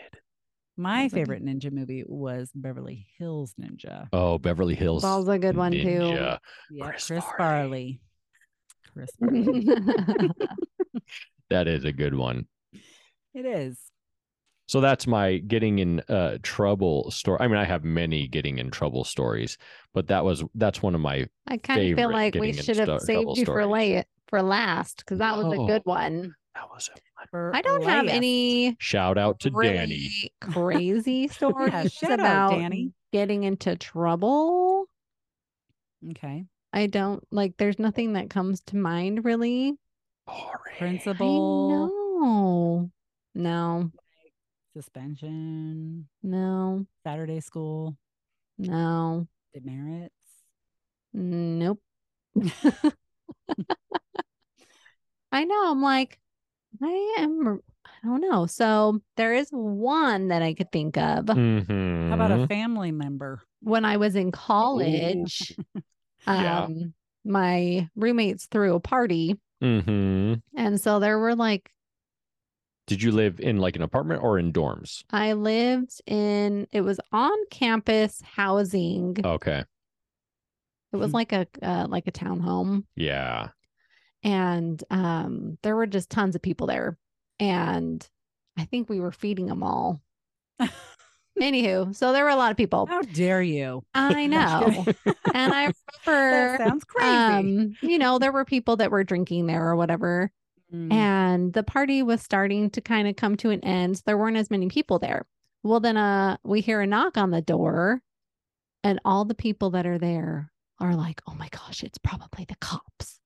My 0.77 1.01
Sounds 1.03 1.13
like 1.13 1.21
a- 1.21 1.25
favorite 1.25 1.45
ninja 1.45 1.71
movie 1.71 2.03
was 2.05 2.51
Beverly 2.53 3.07
Hills 3.17 3.53
Ninja. 3.59 4.07
Oh, 4.13 4.37
Beverly 4.37 4.75
Hills. 4.75 5.03
That 5.03 5.15
was 5.15 5.27
a 5.27 5.39
good 5.39 5.55
one 5.57 5.71
Ninja. 5.73 6.39
Yeah, 6.71 6.85
Chris 6.89 7.07
Chris, 7.07 7.23
Farley. 7.37 7.37
Farley. 7.37 7.99
Chris 8.93 9.09
Farley. 9.19 10.29
That 11.51 11.67
is 11.67 11.85
a 11.85 11.91
good 11.91 12.15
one. 12.15 12.47
It 13.35 13.45
is. 13.45 13.77
So 14.67 14.81
that's 14.81 15.05
my 15.05 15.37
getting 15.37 15.77
in 15.77 15.99
uh, 16.09 16.39
trouble 16.41 17.11
story. 17.11 17.37
I 17.39 17.47
mean, 17.47 17.57
I 17.57 17.65
have 17.65 17.83
many 17.83 18.27
getting 18.27 18.57
in 18.57 18.71
trouble 18.71 19.03
stories, 19.03 19.59
but 19.93 20.07
that 20.07 20.25
was 20.25 20.43
that's 20.55 20.81
one 20.81 20.95
of 20.95 21.01
my 21.01 21.27
I 21.45 21.57
kind 21.57 21.91
of 21.91 21.97
feel 21.97 22.11
like 22.11 22.33
we 22.33 22.51
should 22.53 22.77
have 22.77 22.87
sto- 22.87 22.97
saved 22.97 23.19
trouble 23.21 23.37
you 23.37 23.45
for 23.45 23.65
late 23.67 24.05
for 24.27 24.41
last 24.41 24.97
because 24.97 25.19
that 25.19 25.37
was 25.37 25.45
a 25.53 25.59
Oh. 25.61 25.67
good 25.67 25.83
one. 25.83 26.33
that 26.55 26.67
was 26.73 26.89
a 26.95 27.27
For 27.29 27.51
I 27.55 27.61
don't 27.61 27.83
have 27.83 28.07
any 28.07 28.75
shout 28.79 29.19
out 29.19 29.39
to 29.41 29.51
really 29.51 29.73
Danny. 29.75 30.31
crazy 30.41 31.27
stories 31.29 31.91
shout 31.93 32.13
out, 32.13 32.19
about 32.19 32.49
Danny. 32.51 32.91
getting 33.13 33.43
into 33.43 33.75
trouble. 33.75 34.85
Okay. 36.11 36.45
I 36.73 36.87
don't 36.87 37.23
like. 37.31 37.53
There's 37.57 37.77
nothing 37.79 38.13
that 38.13 38.29
comes 38.31 38.61
to 38.61 38.77
mind 38.77 39.25
really. 39.25 39.73
Boring. 40.25 40.77
Principal 40.79 41.83
I 41.83 42.25
know. 42.25 42.91
No, 43.35 43.91
suspension, 44.73 46.07
no, 46.23 46.85
Saturday 47.03 47.41
school, 47.41 47.97
no, 48.57 49.27
demerits. 49.53 50.13
nope. 51.13 51.79
I 55.31 55.43
know. 55.43 55.71
I'm 55.71 55.81
like, 55.81 56.17
I 56.81 57.15
am. 57.19 57.59
I 57.85 58.07
don't 58.07 58.21
know. 58.21 58.45
So 58.45 59.01
there 59.17 59.33
is 59.33 59.49
one 59.51 60.29
that 60.29 60.41
I 60.41 60.53
could 60.53 60.71
think 60.71 60.97
of 60.97 61.25
Mhm. 61.25 62.09
How 62.09 62.15
about 62.15 62.31
a 62.31 62.47
family 62.47 62.91
member? 62.91 63.41
when 63.61 63.83
I 63.85 63.97
was 63.97 64.15
in 64.15 64.31
college. 64.31 65.53
Yeah. 66.27 66.63
Um, 66.63 66.93
my 67.23 67.87
roommates 67.95 68.47
threw 68.47 68.73
a 68.73 68.79
party, 68.79 69.35
Mhm. 69.61 70.41
and 70.55 70.81
so 70.81 70.97
there 70.99 71.19
were 71.19 71.35
like 71.35 71.69
Did 72.87 73.01
you 73.01 73.11
live 73.11 73.39
in 73.39 73.57
like 73.57 73.75
an 73.75 73.81
apartment 73.81 74.21
or 74.23 74.37
in 74.37 74.53
dorms? 74.53 75.03
I 75.11 75.33
lived 75.33 76.01
in. 76.05 76.67
It 76.71 76.81
was 76.81 76.99
on 77.11 77.35
campus 77.49 78.21
housing. 78.21 79.17
Okay. 79.23 79.63
It 80.93 80.97
was 80.97 81.09
Hmm. 81.11 81.15
like 81.15 81.33
a 81.33 81.47
uh, 81.61 81.87
like 81.89 82.07
a 82.07 82.11
townhome. 82.11 82.83
Yeah. 82.95 83.49
and 84.23 84.83
um 84.89 85.57
there 85.61 85.75
were 85.75 85.85
just 85.87 86.09
tons 86.09 86.35
of 86.35 86.41
people 86.41 86.65
there 86.67 86.97
and 87.39 88.07
i 88.57 88.63
think 88.65 88.89
we 88.89 88.99
were 88.99 89.11
feeding 89.11 89.45
them 89.47 89.61
all 89.61 90.01
anywho 91.39 91.93
so 91.93 92.11
there 92.13 92.23
were 92.23 92.29
a 92.29 92.35
lot 92.35 92.49
of 92.51 92.57
people 92.57 92.85
How 92.87 93.01
dare 93.01 93.41
you? 93.41 93.83
i 93.93 94.25
know 94.35 94.85
and 95.33 95.53
i 95.53 95.63
remember 95.65 95.75
that 96.05 96.13
remember 96.53 96.57
sounds 96.63 96.83
crazy. 96.85 97.15
um 97.17 97.77
you 97.81 97.99
know 97.99 98.17
there 98.19 98.31
were 98.31 98.45
people 98.45 98.77
that 98.77 98.89
were 98.89 99.03
drinking 99.03 99.45
there 99.47 99.67
or 99.67 99.75
whatever 99.75 100.31
Mm. 100.75 100.91
and 100.91 101.53
the 101.53 101.63
party 101.63 102.03
was 102.03 102.21
starting 102.21 102.69
to 102.71 102.81
kind 102.81 103.07
of 103.07 103.15
come 103.15 103.37
to 103.37 103.49
an 103.49 103.63
end 103.63 103.97
so 103.97 104.03
there 104.05 104.17
weren't 104.17 104.37
as 104.37 104.51
many 104.51 104.67
people 104.67 104.99
there. 104.99 105.25
Well 105.63 105.79
then 105.79 105.97
uh 105.97 106.37
we 106.43 106.61
hear 106.61 106.81
a 106.81 106.87
knock 106.87 107.17
on 107.17 107.31
the 107.31 107.41
door 107.41 108.01
and 108.83 108.99
all 109.05 109.25
the 109.25 109.35
people 109.35 109.71
that 109.71 109.85
are 109.85 109.97
there 109.97 110.51
are 110.79 110.95
like 110.95 111.21
oh 111.27 111.35
my 111.35 111.47
gosh 111.49 111.83
it's 111.83 111.97
probably 111.97 112.45
the 112.45 112.57
cops. 112.59 113.19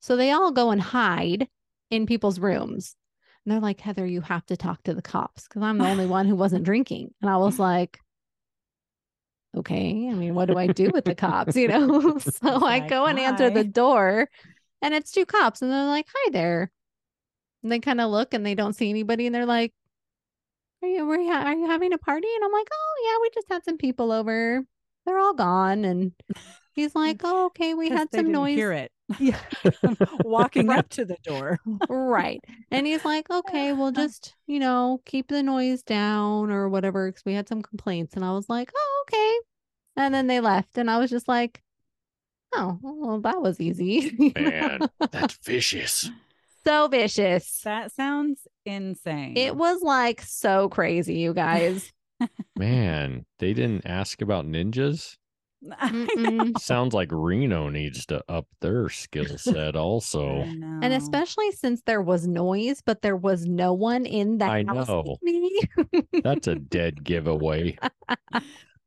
So 0.00 0.16
they 0.16 0.30
all 0.30 0.52
go 0.52 0.70
and 0.70 0.80
hide 0.80 1.48
in 1.90 2.06
people's 2.06 2.38
rooms. 2.40 2.96
And 3.44 3.52
they're 3.52 3.60
like 3.60 3.80
heather 3.80 4.06
you 4.06 4.22
have 4.22 4.46
to 4.46 4.56
talk 4.56 4.82
to 4.84 4.94
the 4.94 5.02
cops 5.02 5.46
because 5.46 5.62
i'm 5.62 5.78
the 5.78 5.88
only 5.88 6.06
one 6.06 6.26
who 6.26 6.36
wasn't 6.36 6.64
drinking. 6.70 7.14
And 7.20 7.30
i 7.30 7.36
was 7.36 7.58
like 7.58 8.00
okay 9.56 10.08
i 10.10 10.14
mean 10.14 10.34
what 10.34 10.46
do 10.46 10.56
i 10.58 10.66
do 10.66 10.90
with 10.92 11.04
the 11.04 11.14
cops? 11.14 11.56
You 11.56 11.68
know? 11.68 12.18
So 12.18 12.64
i 12.64 12.80
go 12.80 13.06
and 13.06 13.18
answer 13.18 13.50
the 13.50 13.64
door 13.64 14.28
and 14.82 14.94
it's 14.94 15.12
two 15.12 15.26
cops 15.26 15.62
and 15.62 15.70
they're 15.70 15.84
like 15.86 16.06
hi 16.14 16.30
there 16.30 16.70
and 17.66 17.72
they 17.72 17.80
kind 17.80 18.00
of 18.00 18.12
look 18.12 18.32
and 18.32 18.46
they 18.46 18.54
don't 18.54 18.74
see 18.74 18.88
anybody 18.88 19.26
and 19.26 19.34
they're 19.34 19.44
like 19.44 19.72
are 20.82 20.88
you 20.88 21.04
were 21.04 21.16
you, 21.16 21.32
are 21.32 21.54
you 21.54 21.66
having 21.66 21.92
a 21.92 21.98
party? 21.98 22.28
And 22.32 22.44
i'm 22.44 22.52
like 22.52 22.68
oh 22.72 22.94
yeah 23.04 23.18
we 23.20 23.30
just 23.34 23.48
had 23.50 23.64
some 23.64 23.76
people 23.76 24.12
over. 24.12 24.64
They're 25.04 25.18
all 25.18 25.34
gone. 25.34 25.84
And 25.84 26.12
he's 26.74 26.94
like 26.94 27.22
oh 27.24 27.46
okay 27.46 27.74
we 27.74 27.88
had 27.88 28.08
some 28.12 28.26
didn't 28.26 28.32
noise 28.32 28.54
Hear 28.54 28.72
it. 28.72 28.92
Yeah. 29.18 29.38
walking 30.24 30.70
up 30.70 30.88
to 30.90 31.04
the 31.04 31.16
door. 31.24 31.58
right. 31.88 32.40
And 32.70 32.86
he's 32.86 33.04
like 33.04 33.28
okay 33.30 33.72
we'll 33.72 33.90
just 34.04 34.36
you 34.46 34.60
know 34.60 35.00
keep 35.04 35.26
the 35.26 35.42
noise 35.42 35.82
down 35.82 36.52
or 36.52 36.68
whatever 36.68 37.08
because 37.10 37.24
we 37.24 37.34
had 37.34 37.48
some 37.48 37.62
complaints. 37.62 38.14
And 38.14 38.24
i 38.24 38.30
was 38.30 38.48
like 38.48 38.70
oh 38.76 39.04
okay. 39.08 39.38
And 39.96 40.14
then 40.14 40.28
they 40.28 40.38
left 40.38 40.78
and 40.78 40.88
i 40.88 40.98
was 40.98 41.10
just 41.10 41.26
like 41.26 41.62
oh 42.54 42.78
well 42.80 43.20
that 43.22 43.42
was 43.42 43.60
easy. 43.60 44.32
Man, 44.36 44.82
that's 45.10 45.34
vicious. 45.44 46.08
So 46.66 46.88
vicious 46.88 47.60
That 47.64 47.92
sounds 47.92 48.46
insane. 48.64 49.36
it 49.36 49.54
was 49.56 49.82
like 49.82 50.20
so 50.22 50.68
crazy 50.68 51.14
you 51.18 51.32
guys 51.34 51.92
Man, 52.58 53.26
they 53.40 53.52
didn't 53.52 53.84
ask 53.86 54.22
about 54.22 54.46
ninjas. 54.46 55.18
Sounds 56.58 56.94
like 56.94 57.10
Reno 57.12 57.68
needs 57.68 58.06
to 58.06 58.22
up 58.28 58.46
their 58.62 58.88
skill 58.88 59.26
set 59.36 59.76
also. 59.76 60.40
and 60.40 60.84
especially 60.94 61.50
since 61.52 61.82
there 61.84 62.00
was 62.00 62.26
noise 62.26 62.80
but 62.84 63.02
there 63.02 63.16
was 63.16 63.44
no 63.46 63.72
one 63.74 64.06
in 64.06 64.38
the 64.38 64.46
I 64.46 64.64
house 64.66 64.88
know. 64.88 65.18
me 65.22 65.60
That's 66.24 66.46
a 66.46 66.54
dead 66.54 67.04
giveaway. 67.04 67.76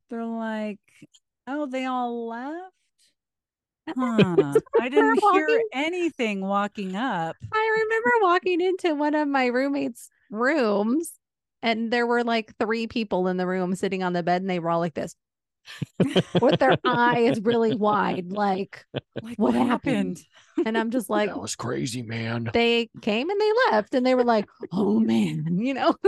they're 0.10 0.26
like, 0.26 0.80
oh, 1.48 1.68
they 1.68 1.86
all 1.86 2.28
left. 2.28 2.74
I 3.98 4.22
Huh. 4.54 4.60
I 4.82 4.90
didn't 4.90 5.20
hear 5.34 5.62
anything 5.74 6.42
walking 6.42 6.96
up. 6.96 7.36
I 7.54 7.84
remember 7.84 8.12
walking 8.22 8.62
into 8.62 8.96
one 8.96 9.16
of 9.16 9.28
my 9.28 9.48
roommates' 9.48 10.10
rooms 10.30 11.12
and 11.62 11.92
there 11.92 12.08
were 12.08 12.24
like 12.24 12.54
three 12.58 12.88
people 12.88 13.28
in 13.28 13.38
the 13.38 13.46
room 13.48 13.76
sitting 13.76 14.04
on 14.04 14.14
the 14.14 14.24
bed 14.24 14.42
and 14.42 14.50
they 14.50 14.60
were 14.60 14.70
all 14.70 14.80
like 14.80 14.94
this 14.94 15.16
with 16.42 16.58
their 16.60 16.78
eyes 16.86 17.40
really 17.42 17.76
wide, 17.76 18.32
like, 18.32 18.86
Like, 19.22 19.38
What 19.38 19.54
what, 19.54 19.56
happened? 19.56 20.18
happened? 20.58 20.68
and 20.68 20.78
I'm 20.78 20.90
just 20.92 21.10
like, 21.10 21.30
that 21.30 21.40
was 21.42 21.56
crazy, 21.56 22.02
man. 22.02 22.50
they 22.54 22.90
came 23.02 23.30
and 23.30 23.40
they 23.42 23.52
left 23.72 23.94
and 23.94 24.06
they 24.06 24.16
were 24.16 24.24
like, 24.24 24.48
oh 24.72 25.00
man, 25.00 25.58
you 25.60 25.74
know, 25.74 25.96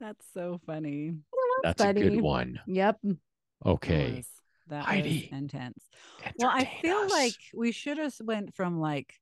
That's 0.00 0.24
so 0.32 0.60
funny. 0.66 1.12
That's 1.62 1.80
a 1.80 1.86
funny. 1.86 2.02
good 2.02 2.20
one. 2.20 2.60
yep. 2.66 2.98
Okay. 3.66 4.16
was- 4.16 4.28
That 4.68 4.84
Heidi, 4.84 5.28
was 5.30 5.38
intense. 5.38 5.84
Well, 6.38 6.50
I 6.52 6.64
feel 6.82 6.98
us. 6.98 7.10
like 7.10 7.34
we 7.54 7.72
should 7.72 7.98
have 7.98 8.14
went 8.20 8.54
from 8.54 8.80
like 8.80 9.14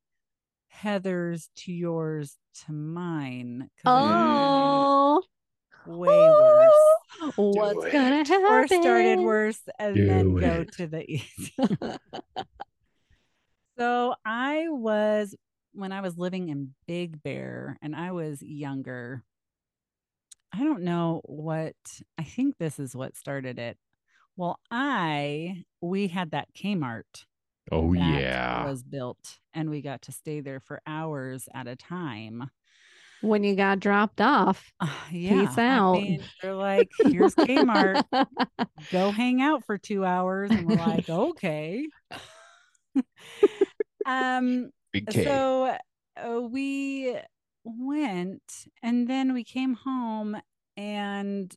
Heather's 0.68 1.48
to 1.56 1.72
yours 1.72 2.36
to 2.66 2.72
mine. 2.72 3.70
Oh, 3.84 5.22
it 5.86 5.90
was 5.90 5.98
way 5.98 6.30
worse. 6.30 7.32
what's 7.36 7.86
it. 7.86 7.92
gonna 7.92 8.16
happen? 8.18 8.44
Or 8.44 8.66
started 8.66 9.20
worse 9.20 9.60
and 9.78 9.96
then 9.96 10.34
Do 10.34 10.40
go 10.40 10.64
to 10.64 10.86
the 10.86 11.10
east. 11.10 11.52
so 13.78 14.14
I 14.24 14.66
was 14.68 15.34
when 15.72 15.92
I 15.92 16.00
was 16.00 16.18
living 16.18 16.48
in 16.48 16.74
Big 16.86 17.22
Bear 17.22 17.78
and 17.82 17.94
I 17.94 18.12
was 18.12 18.42
younger. 18.42 19.22
I 20.52 20.64
don't 20.64 20.82
know 20.82 21.20
what 21.24 21.74
I 22.18 22.24
think 22.24 22.56
this 22.58 22.78
is 22.78 22.96
what 22.96 23.16
started 23.16 23.58
it. 23.58 23.76
Well, 24.36 24.58
I 24.70 25.64
we 25.80 26.08
had 26.08 26.32
that 26.32 26.48
Kmart 26.54 27.24
oh 27.72 27.94
that 27.94 28.20
yeah. 28.20 28.66
was 28.66 28.82
built 28.82 29.38
and 29.54 29.70
we 29.70 29.80
got 29.80 30.02
to 30.02 30.12
stay 30.12 30.40
there 30.40 30.60
for 30.60 30.80
hours 30.86 31.48
at 31.54 31.66
a 31.66 31.76
time. 31.76 32.50
When 33.22 33.44
you 33.44 33.56
got 33.56 33.80
dropped 33.80 34.20
off. 34.20 34.70
Uh, 34.78 34.88
yeah. 35.10 35.50
I 35.56 35.66
out. 35.66 35.94
mean, 35.94 36.22
they're 36.42 36.54
like, 36.54 36.90
here's 37.00 37.34
Kmart. 37.34 38.04
Go 38.92 39.10
hang 39.10 39.40
out 39.40 39.64
for 39.64 39.78
two 39.78 40.04
hours. 40.04 40.50
And 40.50 40.68
we're 40.68 40.76
like, 40.76 41.08
okay. 41.08 41.86
um, 44.06 44.70
Big 44.92 45.06
K. 45.08 45.24
so 45.24 45.76
uh, 46.16 46.40
we 46.42 47.16
went 47.64 48.42
and 48.82 49.08
then 49.08 49.32
we 49.32 49.44
came 49.44 49.74
home 49.74 50.36
and 50.76 51.54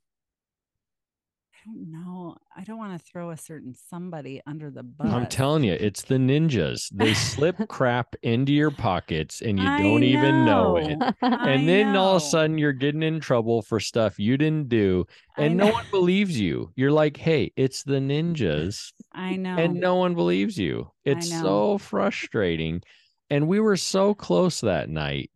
I 1.61 1.71
don't 1.71 1.91
know. 1.91 2.37
I 2.55 2.63
don't 2.63 2.77
want 2.77 2.97
to 2.97 3.05
throw 3.05 3.31
a 3.31 3.37
certain 3.37 3.75
somebody 3.89 4.41
under 4.47 4.71
the 4.71 4.83
bus. 4.83 5.11
I'm 5.11 5.27
telling 5.27 5.65
you, 5.65 5.73
it's 5.73 6.03
the 6.03 6.15
ninjas. 6.15 6.89
They 6.93 7.13
slip 7.13 7.57
crap 7.69 8.15
into 8.23 8.53
your 8.53 8.71
pockets 8.71 9.41
and 9.41 9.59
you 9.59 9.67
I 9.67 9.81
don't 9.81 10.03
even 10.03 10.45
know 10.45 10.77
it. 10.77 10.97
know. 10.99 11.11
I 11.21 11.49
And 11.49 11.67
then 11.67 11.95
all 11.97 12.15
of 12.15 12.23
a 12.23 12.25
sudden 12.25 12.57
you're 12.57 12.71
getting 12.71 13.03
in 13.03 13.19
trouble 13.19 13.61
for 13.61 13.79
stuff 13.79 14.19
you 14.19 14.37
didn't 14.37 14.69
do. 14.69 15.05
And 15.37 15.57
no 15.57 15.67
one 15.67 15.85
believes 15.91 16.39
you. 16.39 16.71
You're 16.75 16.91
like, 16.91 17.17
hey, 17.17 17.51
it's 17.57 17.83
the 17.83 17.99
ninjas. 17.99 18.93
I 19.11 19.35
know. 19.35 19.57
And 19.57 19.81
no 19.81 19.95
one 19.95 20.15
believes 20.15 20.57
you. 20.57 20.91
It's 21.03 21.29
so 21.29 21.77
frustrating. 21.77 22.83
And 23.29 23.47
we 23.47 23.59
were 23.59 23.77
so 23.77 24.13
close 24.13 24.61
that 24.61 24.89
night. 24.89 25.29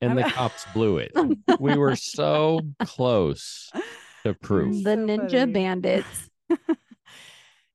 And 0.00 0.18
the 0.18 0.24
cops 0.24 0.66
blew 0.74 0.98
it. 0.98 1.12
We 1.60 1.76
were 1.76 1.94
so 1.94 2.60
close 2.80 3.70
to 4.24 4.34
proof. 4.34 4.82
the 4.84 4.94
So 4.94 4.96
ninja 4.96 5.30
funny. 5.40 5.52
bandits. 5.52 6.30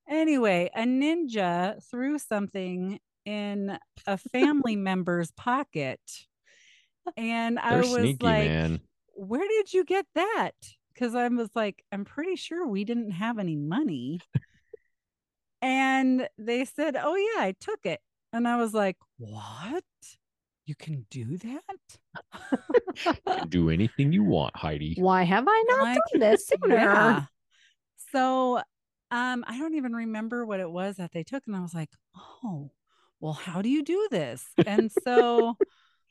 anyway, 0.07 0.69
a 0.75 0.81
ninja 0.83 1.83
threw 1.89 2.17
something 2.19 2.99
in 3.25 3.77
a 4.05 4.17
family 4.17 4.75
member's 4.89 5.31
pocket. 5.31 5.99
and 7.15 7.59
I 7.59 7.71
They're 7.71 7.79
was 7.79 7.91
sneaky, 7.93 8.25
like, 8.25 8.47
man. 8.49 8.79
where 9.15 9.47
did 9.47 9.73
you 9.73 9.83
get 9.85 10.05
that? 10.15 10.51
Because 10.93 11.13
I 11.13 11.27
was 11.27 11.49
like, 11.55 11.83
I'm 11.91 12.05
pretty 12.05 12.35
sure 12.35 12.65
we 12.67 12.83
didn't 12.83 13.11
have 13.11 13.37
any 13.37 13.55
money. 13.55 14.19
and 15.61 16.27
they 16.37 16.65
said, 16.65 16.95
Oh, 16.99 17.15
yeah, 17.15 17.43
I 17.43 17.53
took 17.59 17.85
it. 17.85 17.99
And 18.33 18.47
I 18.47 18.57
was 18.57 18.73
like, 18.73 18.97
What? 19.17 19.83
You 20.67 20.75
can 20.75 21.05
do 21.09 21.37
that? 21.37 21.97
You 22.93 23.33
can 23.37 23.47
do 23.49 23.69
anything 23.69 24.11
you 24.11 24.23
want, 24.23 24.55
Heidi. 24.55 24.95
Why 24.99 25.23
have 25.23 25.45
I 25.47 25.63
not 25.67 25.81
Like, 25.81 26.01
done 26.11 26.19
this 26.19 26.47
sooner? 26.63 26.83
Yeah. 26.83 27.21
So 28.11 28.57
um, 29.11 29.43
I 29.47 29.57
don't 29.57 29.75
even 29.75 29.93
remember 29.93 30.45
what 30.45 30.59
it 30.59 30.69
was 30.69 30.97
that 30.97 31.11
they 31.13 31.23
took. 31.23 31.43
And 31.47 31.55
I 31.55 31.61
was 31.61 31.73
like, 31.73 31.89
Oh, 32.43 32.71
well, 33.21 33.33
how 33.33 33.61
do 33.61 33.69
you 33.69 33.83
do 33.83 34.07
this? 34.11 34.45
And 34.65 34.91
so 34.91 35.55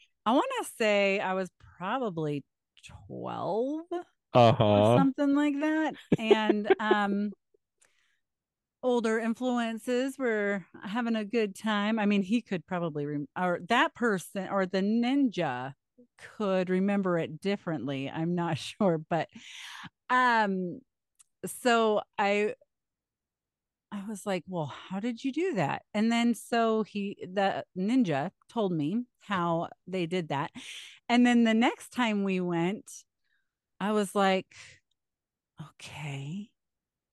I 0.26 0.32
want 0.32 0.50
to 0.62 0.68
say 0.78 1.20
I 1.20 1.34
was 1.34 1.50
probably 1.78 2.44
12 3.06 3.82
Uh 4.34 4.52
or 4.72 4.84
huh. 4.84 4.94
something 4.94 5.34
like 5.34 5.60
that. 5.60 5.94
And 6.18 6.70
um 6.80 7.34
older 8.86 9.18
influences 9.18 10.16
were 10.18 10.64
having 10.84 11.16
a 11.16 11.24
good 11.24 11.56
time. 11.56 11.98
I 11.98 12.06
mean, 12.06 12.22
he 12.22 12.40
could 12.40 12.66
probably 12.66 13.04
rem- 13.04 13.28
or 13.36 13.60
that 13.68 13.94
person 13.94 14.48
or 14.48 14.64
the 14.64 14.80
ninja 14.80 15.74
could 16.38 16.70
remember 16.70 17.18
it 17.18 17.40
differently. 17.40 18.08
I'm 18.08 18.34
not 18.36 18.58
sure, 18.58 18.98
but 18.98 19.28
um 20.10 20.80
so 21.46 22.02
I 22.18 22.54
I 23.92 24.04
was 24.08 24.26
like, 24.26 24.44
"Well, 24.48 24.66
how 24.66 25.00
did 25.00 25.24
you 25.24 25.32
do 25.32 25.54
that?" 25.54 25.82
And 25.94 26.10
then 26.10 26.34
so 26.34 26.82
he 26.82 27.16
the 27.22 27.64
ninja 27.76 28.30
told 28.48 28.72
me 28.72 29.04
how 29.20 29.68
they 29.86 30.06
did 30.06 30.28
that. 30.28 30.50
And 31.08 31.26
then 31.26 31.44
the 31.44 31.54
next 31.54 31.90
time 31.90 32.24
we 32.24 32.40
went, 32.40 32.90
I 33.80 33.92
was 33.92 34.14
like, 34.14 34.56
"Okay, 35.60 36.50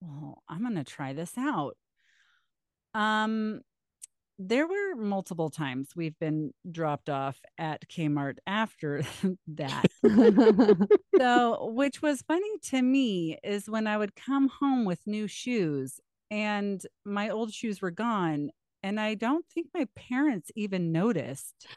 well, 0.03 0.43
I'm 0.49 0.61
going 0.61 0.75
to 0.75 0.83
try 0.83 1.13
this 1.13 1.37
out." 1.37 1.77
Um 2.93 3.61
there 4.39 4.67
were 4.67 4.95
multiple 4.95 5.49
times 5.51 5.89
we've 5.95 6.17
been 6.19 6.51
dropped 6.69 7.07
off 7.07 7.39
at 7.59 7.87
Kmart 7.87 8.37
after 8.47 9.03
that. 9.47 9.85
So, 11.17 11.67
which 11.71 12.01
was 12.01 12.23
funny 12.23 12.57
to 12.71 12.81
me 12.81 13.37
is 13.43 13.69
when 13.69 13.85
I 13.87 13.97
would 13.97 14.15
come 14.15 14.49
home 14.49 14.85
with 14.85 15.05
new 15.05 15.27
shoes 15.27 15.99
and 16.31 16.81
my 17.05 17.29
old 17.29 17.53
shoes 17.53 17.81
were 17.81 17.91
gone. 17.91 18.49
And 18.81 18.99
I 18.99 19.13
don't 19.13 19.45
think 19.53 19.67
my 19.73 19.87
parents 19.95 20.51
even 20.55 20.91
noticed. 20.91 21.67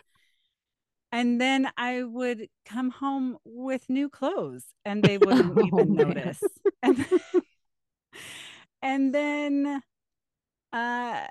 And 1.12 1.40
then 1.40 1.68
I 1.76 2.02
would 2.02 2.48
come 2.64 2.90
home 2.90 3.36
with 3.44 3.88
new 3.88 4.08
clothes 4.08 4.64
and 4.84 5.04
they 5.04 5.18
wouldn't 5.24 5.56
Oh, 5.56 5.66
even 5.66 5.94
man. 5.94 6.08
notice. 6.08 6.42
And, 6.82 7.06
and 8.82 9.14
then, 9.14 9.82
uh, 10.72 11.26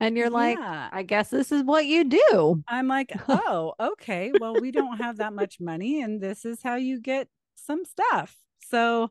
and 0.00 0.16
you're 0.16 0.30
like, 0.30 0.58
yeah. 0.58 0.88
I 0.92 1.02
guess 1.02 1.30
this 1.30 1.50
is 1.50 1.62
what 1.64 1.86
you 1.86 2.04
do. 2.04 2.62
I'm 2.68 2.88
like, 2.88 3.12
oh, 3.28 3.74
okay. 3.80 4.32
Well, 4.40 4.60
we 4.60 4.70
don't 4.70 4.98
have 4.98 5.18
that 5.18 5.32
much 5.32 5.60
money, 5.60 6.02
and 6.02 6.20
this 6.20 6.44
is 6.44 6.62
how 6.62 6.76
you 6.76 7.00
get 7.00 7.28
some 7.56 7.84
stuff. 7.84 8.36
So, 8.60 9.10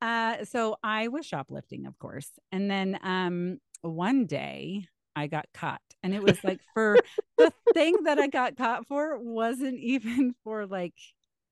uh, 0.00 0.44
so 0.44 0.76
I 0.82 1.08
was 1.08 1.26
shoplifting, 1.26 1.86
of 1.86 1.98
course, 1.98 2.30
and 2.52 2.70
then 2.70 2.98
um, 3.02 3.58
one 3.82 4.26
day 4.26 4.86
I 5.14 5.26
got 5.26 5.46
caught, 5.54 5.82
and 6.02 6.14
it 6.14 6.22
was 6.22 6.42
like 6.42 6.60
for 6.74 6.96
the 7.38 7.52
thing 7.74 7.96
that 8.04 8.18
I 8.18 8.28
got 8.28 8.56
caught 8.56 8.86
for 8.86 9.18
wasn't 9.18 9.78
even 9.78 10.34
for 10.44 10.66
like 10.66 10.94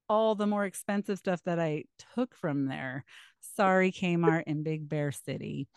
all 0.08 0.34
the 0.34 0.46
more 0.46 0.64
expensive 0.64 1.18
stuff 1.18 1.42
that 1.44 1.58
I 1.58 1.84
took 2.14 2.34
from 2.34 2.66
there. 2.66 3.04
Sorry, 3.40 3.92
Kmart 3.92 4.44
in 4.46 4.62
Big 4.62 4.88
Bear 4.88 5.12
City. 5.12 5.68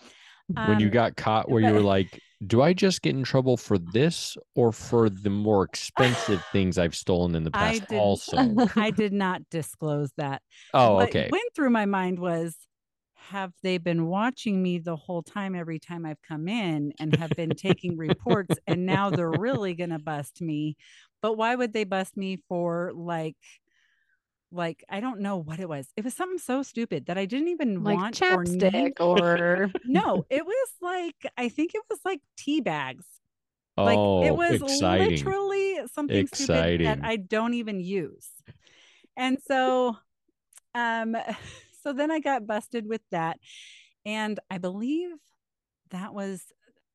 when 0.65 0.79
you 0.79 0.87
Um, 0.87 0.91
got 0.93 1.15
caught, 1.15 1.49
where 1.49 1.61
you 1.61 1.73
were 1.73 1.81
like, 1.97 2.19
"Do 2.45 2.61
I 2.61 2.73
just 2.73 3.01
get 3.03 3.15
in 3.15 3.23
trouble 3.23 3.55
for 3.55 3.77
this, 3.77 4.35
or 4.55 4.71
for 4.71 5.09
the 5.09 5.29
more 5.29 5.63
expensive 5.63 6.43
things 6.51 6.77
I've 6.79 6.95
stolen 6.95 7.35
in 7.35 7.43
the 7.43 7.51
I 7.53 7.77
past?" 7.77 7.81
didn't- 7.89 7.99
Also, 7.99 8.37
I 8.75 8.89
did 8.91 9.13
not 9.13 9.47
disclose 9.51 10.11
that. 10.17 10.41
oh, 10.73 10.95
what 10.95 11.09
okay. 11.09 11.29
went 11.31 11.53
through 11.55 11.69
my 11.69 11.85
mind 11.85 12.19
was 12.19 12.55
have 13.15 13.53
they 13.61 13.77
been 13.77 14.07
watching 14.07 14.63
me 14.63 14.79
the 14.79 14.95
whole 14.95 15.21
time 15.21 15.53
every 15.53 15.77
time 15.77 16.03
I've 16.05 16.21
come 16.27 16.47
in 16.47 16.93
and 16.99 17.15
have 17.17 17.29
been 17.31 17.51
taking 17.51 17.95
reports 17.97 18.55
and 18.65 18.85
now 18.87 19.11
they're 19.11 19.29
really 19.39 19.75
going 19.75 19.91
to 19.91 19.99
bust 19.99 20.41
me 20.41 20.77
but 21.21 21.35
why 21.37 21.53
would 21.53 21.73
they 21.73 21.83
bust 21.83 22.15
me 22.17 22.37
for 22.47 22.91
like 22.95 23.35
like 24.51 24.83
I 24.89 24.99
don't 24.99 25.19
know 25.19 25.37
what 25.37 25.59
it 25.59 25.69
was 25.69 25.87
it 25.95 26.03
was 26.03 26.13
something 26.13 26.39
so 26.39 26.63
stupid 26.63 27.05
that 27.05 27.17
I 27.17 27.25
didn't 27.25 27.49
even 27.49 27.83
Like 27.83 27.97
want 27.97 28.21
or 28.21 28.43
chapstick 28.43 28.99
or 28.99 29.71
no 29.85 30.25
it 30.29 30.45
was 30.45 30.69
like 30.81 31.31
I 31.37 31.49
think 31.49 31.75
it 31.75 31.83
was 31.89 31.99
like 32.03 32.21
tea 32.37 32.61
bags 32.61 33.05
like 33.85 33.97
oh, 33.97 34.23
it 34.23 34.35
was 34.35 34.61
exciting! 34.61 35.09
literally 35.09 35.79
something 35.93 36.27
stupid 36.27 36.81
that 36.85 36.99
I 37.01 37.15
don't 37.15 37.53
even 37.53 37.79
use. 37.79 38.27
And 39.15 39.37
so 39.45 39.97
um 40.75 41.15
so 41.83 41.93
then 41.93 42.11
I 42.11 42.19
got 42.19 42.47
busted 42.47 42.87
with 42.87 43.01
that. 43.11 43.39
And 44.05 44.39
I 44.49 44.57
believe 44.57 45.11
that 45.91 46.13
was 46.13 46.43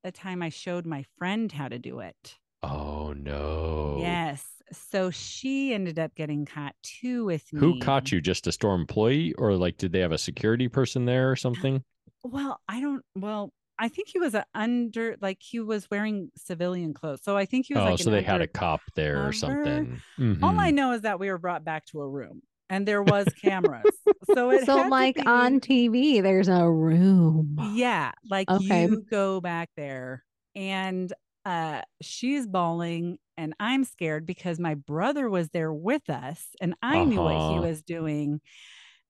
a 0.03 0.11
time 0.11 0.41
I 0.43 0.49
showed 0.49 0.85
my 0.85 1.05
friend 1.17 1.51
how 1.51 1.67
to 1.67 1.79
do 1.79 1.99
it. 1.99 2.37
oh 2.61 3.13
no! 3.13 3.97
Yes. 3.99 4.45
So 4.71 5.11
she 5.11 5.73
ended 5.73 5.99
up 5.99 6.15
getting 6.15 6.45
caught 6.45 6.75
too 6.81 7.25
with 7.25 7.51
me. 7.53 7.59
Who 7.59 7.79
caught 7.79 8.11
you? 8.11 8.21
Just 8.21 8.47
a 8.47 8.51
store 8.51 8.75
employee, 8.75 9.33
or 9.33 9.55
like, 9.55 9.77
did 9.77 9.91
they 9.91 9.99
have 9.99 10.11
a 10.11 10.17
security 10.17 10.67
person 10.67 11.05
there 11.05 11.31
or 11.31 11.35
something? 11.35 11.83
Well, 12.23 12.59
I 12.67 12.81
don't 12.81 13.03
well, 13.15 13.53
I 13.77 13.87
think 13.89 14.07
he 14.09 14.19
was 14.19 14.33
a 14.33 14.45
under 14.53 15.17
like 15.21 15.37
he 15.41 15.59
was 15.59 15.87
wearing 15.91 16.31
civilian 16.35 16.93
clothes. 16.93 17.21
So 17.23 17.37
I 17.37 17.45
think 17.45 17.67
he 17.67 17.73
was 17.73 17.83
Oh, 17.83 17.85
like 17.85 17.97
so 17.97 18.09
they 18.09 18.21
had 18.21 18.41
a 18.41 18.47
cop 18.47 18.91
there 18.95 19.27
or 19.27 19.31
cover. 19.31 19.33
something. 19.33 20.01
All 20.41 20.59
I 20.59 20.71
Mhm. 20.71 20.71
know 20.71 20.93
is 20.93 21.01
that 21.01 21.19
we 21.19 21.29
were 21.29 21.37
brought 21.39 21.63
back 21.65 21.85
to 21.87 22.01
a 22.01 22.09
room 22.09 22.43
and 22.69 22.87
there 22.87 23.03
was 23.03 23.33
cameras. 23.33 23.99
so 24.23 24.51
it 24.51 24.65
so 24.65 24.81
like 24.83 25.15
be- 25.15 25.27
on 25.27 25.59
TV, 25.59 26.21
there's 26.21 26.47
a 26.47 26.69
room. 26.69 27.57
Yeah, 27.57 28.11
like 28.29 28.49
Okay. 28.49 28.87
you 28.87 29.05
go 29.09 29.39
back 29.41 29.69
there 29.77 30.25
and 30.55 31.11
uh 31.45 31.81
she's 32.01 32.47
bawling 32.47 33.17
and 33.37 33.53
I'm 33.59 33.83
scared 33.83 34.25
because 34.25 34.59
my 34.59 34.75
brother 34.75 35.29
was 35.29 35.49
there 35.49 35.73
with 35.73 36.09
us 36.09 36.49
and 36.61 36.75
I 36.81 37.05
knew 37.05 37.21
what 37.23 37.37
he 37.37 37.59
Uh-huh. 37.59 37.61
was 37.61 37.83
doing. 37.83 38.41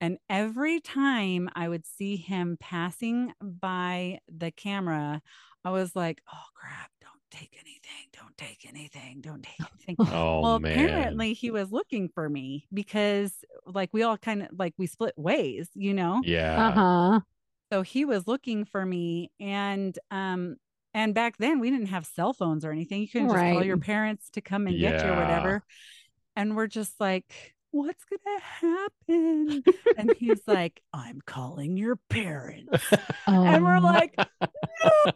And 0.01 0.17
every 0.29 0.79
time 0.81 1.49
I 1.55 1.69
would 1.69 1.85
see 1.85 2.17
him 2.17 2.57
passing 2.59 3.33
by 3.41 4.19
the 4.27 4.51
camera, 4.51 5.21
I 5.63 5.71
was 5.71 5.95
like, 5.95 6.21
"Oh 6.33 6.45
crap, 6.55 6.91
don't 7.01 7.21
take 7.31 7.55
anything. 7.59 8.09
Don't 8.13 8.37
take 8.37 8.65
anything. 8.67 9.21
Don't 9.21 9.43
take 9.43 9.59
anything." 9.73 9.97
Oh 9.99 10.41
well, 10.41 10.55
man! 10.55 11.23
apparently 11.25 11.33
he 11.33 11.51
was 11.51 11.71
looking 11.71 12.09
for 12.09 12.29
me 12.29 12.67
because 12.73 13.43
like 13.65 13.89
we 13.93 14.03
all 14.03 14.17
kind 14.17 14.43
of 14.43 14.49
like 14.59 14.73
we 14.77 14.87
split 14.87 15.15
ways, 15.17 15.69
you 15.75 15.93
know? 15.93 16.23
yeah. 16.23 16.57
Uh 16.57 16.71
huh. 16.71 17.21
So 17.71 17.81
he 17.81 18.05
was 18.05 18.27
looking 18.27 18.65
for 18.65 18.85
me 18.85 19.31
and 19.39 19.97
um 20.11 20.57
and 20.95 21.13
back 21.13 21.37
then 21.37 21.59
we 21.59 21.69
didn't 21.69 21.87
have 21.89 22.05
cell 22.07 22.33
phones 22.33 22.65
or 22.65 22.71
anything. 22.71 23.01
You 23.01 23.07
couldn't 23.07 23.27
just 23.29 23.39
call 23.39 23.63
your 23.63 23.77
parents 23.77 24.29
to 24.31 24.41
come 24.41 24.65
and 24.65 24.79
get 24.79 25.05
you 25.05 25.11
or 25.11 25.15
whatever. 25.15 25.63
And 26.35 26.55
we're 26.55 26.67
just 26.67 26.99
like, 26.99 27.53
what's 27.71 28.03
gonna 28.05 28.39
happen? 28.39 29.63
and 29.97 30.15
he's 30.17 30.41
like, 30.47 30.81
I'm 30.93 31.21
calling 31.25 31.77
your 31.77 31.97
parents. 32.09 32.83
And 33.27 33.63
we're 33.63 33.77
Oh. 33.77 33.81
like, 33.81 34.15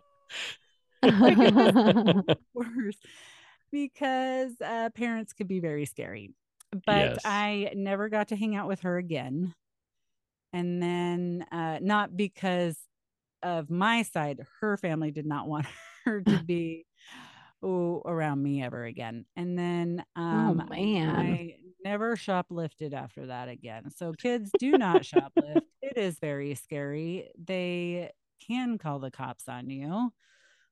like, 1.02 2.38
worse 2.54 2.98
because 3.72 4.52
uh, 4.64 4.90
parents 4.96 5.34
could 5.34 5.48
be 5.48 5.60
very 5.60 5.86
scary. 5.86 6.32
But 6.86 7.12
Yes. 7.14 7.20
I 7.26 7.72
never 7.76 8.10
got 8.10 8.28
to 8.30 8.36
hang 8.36 8.56
out 8.56 8.68
with 8.68 8.82
her 8.82 8.98
again. 8.98 9.54
And 10.54 10.82
then, 10.82 11.46
uh, 11.52 11.80
not 11.82 12.16
because 12.18 12.78
of 13.44 13.70
my 13.70 14.04
side, 14.04 14.46
her 14.62 14.78
family 14.78 15.12
did 15.12 15.26
not 15.26 15.48
want 15.48 15.66
her 16.06 16.22
to 16.22 16.44
be 16.44 16.86
ooh, 17.64 18.02
around 18.06 18.42
me 18.42 18.64
ever 18.64 18.86
again. 18.86 19.26
And 19.36 19.58
then, 19.58 20.04
um, 20.16 20.62
oh 20.62 20.76
man. 20.76 21.16
I 21.16 21.56
never 21.84 22.16
shoplifted 22.16 22.94
after 22.94 23.28
that 23.28 23.50
again. 23.50 23.90
So 23.96 24.14
kids 24.14 24.52
do 24.60 24.78
not 24.78 25.02
shoplift. 25.04 25.62
It 25.82 25.98
is 25.98 26.20
very 26.20 26.56
scary. 26.56 27.30
They 27.42 28.12
can 28.46 28.78
call 28.78 29.00
the 29.00 29.12
cops 29.12 29.48
on 29.48 29.70
you. 29.70 30.12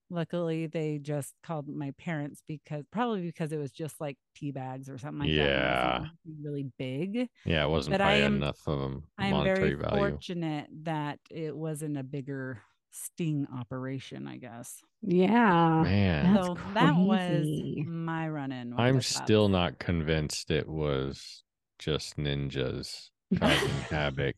Luckily, 0.09 0.67
they 0.67 0.99
just 0.99 1.33
called 1.43 1.67
my 1.67 1.91
parents 1.97 2.41
because 2.47 2.85
probably 2.91 3.21
because 3.23 3.51
it 3.51 3.57
was 3.57 3.71
just 3.71 3.99
like 3.99 4.17
tea 4.35 4.51
bags 4.51 4.89
or 4.89 4.97
something 4.97 5.19
like 5.27 5.29
that. 5.35 5.35
Yeah. 5.35 6.05
Really 6.41 6.67
big. 6.77 7.27
Yeah, 7.45 7.65
it 7.65 7.69
wasn't 7.69 7.93
But 7.95 8.01
I 8.01 8.05
probably 8.19 8.23
am- 8.25 8.35
enough 8.37 8.59
of 8.67 8.79
them. 8.79 9.03
I'm 9.17 9.43
very 9.43 9.73
value. 9.73 9.97
fortunate 9.97 10.67
that 10.83 11.19
it 11.29 11.55
wasn't 11.55 11.97
a 11.97 12.03
bigger 12.03 12.61
sting 12.91 13.47
operation, 13.53 14.27
I 14.27 14.37
guess. 14.37 14.81
Yeah. 15.01 15.81
Man, 15.83 16.33
That's 16.33 16.47
so 16.47 16.57
that 16.73 16.95
was 16.95 17.45
my 17.85 18.29
run 18.29 18.51
in. 18.53 18.73
I'm 18.79 19.01
still 19.01 19.49
not 19.49 19.77
convinced 19.77 20.51
it 20.51 20.67
was 20.69 21.43
just 21.79 22.15
ninjas 22.17 23.09
causing 23.37 23.67
havoc. 23.89 24.35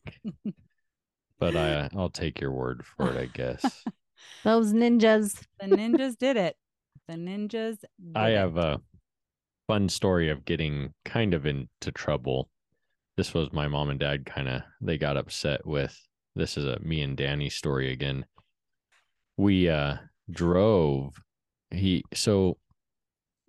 But 1.38 1.56
I 1.56 1.88
I'll 1.96 2.10
take 2.10 2.40
your 2.40 2.52
word 2.52 2.84
for 2.84 3.08
it, 3.12 3.16
I 3.16 3.26
guess. 3.26 3.84
Those 4.44 4.72
ninjas. 4.72 5.40
The 5.60 5.66
ninjas 5.66 6.16
did 6.16 6.36
it. 6.36 6.56
The 7.08 7.14
ninjas. 7.14 7.78
Did 7.80 8.16
I 8.16 8.30
it. 8.30 8.36
have 8.36 8.56
a 8.56 8.80
fun 9.66 9.88
story 9.88 10.30
of 10.30 10.44
getting 10.44 10.92
kind 11.04 11.34
of 11.34 11.46
into 11.46 11.92
trouble. 11.94 12.48
This 13.16 13.34
was 13.34 13.52
my 13.52 13.68
mom 13.68 13.90
and 13.90 14.00
dad 14.00 14.26
kind 14.26 14.48
of 14.48 14.62
they 14.80 14.98
got 14.98 15.16
upset 15.16 15.66
with. 15.66 15.96
This 16.34 16.56
is 16.56 16.64
a 16.64 16.78
me 16.80 17.02
and 17.02 17.16
Danny 17.16 17.50
story 17.50 17.92
again. 17.92 18.24
We 19.36 19.68
uh 19.68 19.96
drove 20.30 21.20
he 21.70 22.04
so 22.14 22.56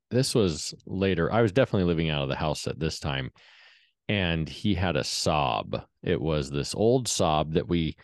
this 0.10 0.36
was 0.36 0.74
later. 0.86 1.32
I 1.32 1.42
was 1.42 1.52
definitely 1.52 1.88
living 1.88 2.10
out 2.10 2.24
of 2.24 2.30
the 2.30 2.36
house 2.36 2.68
at 2.68 2.80
this 2.80 3.00
time 3.00 3.32
and 4.10 4.50
he 4.50 4.76
had 4.76 4.98
a 4.98 5.04
Saab. 5.04 5.86
It 6.04 6.22
was 6.22 6.50
this 6.50 6.76
old 6.76 7.08
Saab 7.08 7.54
that 7.54 7.70
we 7.70 7.96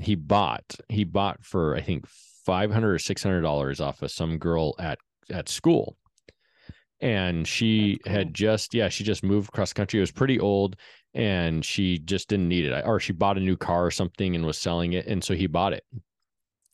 he 0.00 0.14
bought. 0.14 0.76
He 0.88 1.04
bought 1.04 1.44
for 1.44 1.76
I 1.76 1.80
think 1.80 2.06
500 2.06 2.94
or 2.94 2.98
600 2.98 3.40
dollars 3.40 3.80
off 3.80 4.02
of 4.02 4.10
some 4.10 4.38
girl 4.38 4.74
at 4.78 4.98
at 5.30 5.48
school. 5.48 5.96
And 7.00 7.48
she 7.48 7.98
cool. 8.04 8.12
had 8.12 8.34
just 8.34 8.74
yeah 8.74 8.88
she 8.88 9.04
just 9.04 9.22
moved 9.22 9.52
cross 9.52 9.72
country. 9.72 9.98
It 9.98 10.02
was 10.02 10.12
pretty 10.12 10.38
old 10.40 10.76
and 11.14 11.64
she 11.64 11.98
just 11.98 12.28
didn't 12.28 12.48
need 12.48 12.66
it. 12.66 12.84
Or 12.86 13.00
she 13.00 13.12
bought 13.12 13.38
a 13.38 13.40
new 13.40 13.56
car 13.56 13.86
or 13.86 13.90
something 13.90 14.34
and 14.34 14.44
was 14.44 14.58
selling 14.58 14.92
it 14.92 15.06
and 15.06 15.22
so 15.22 15.34
he 15.34 15.46
bought 15.46 15.72
it. 15.72 15.84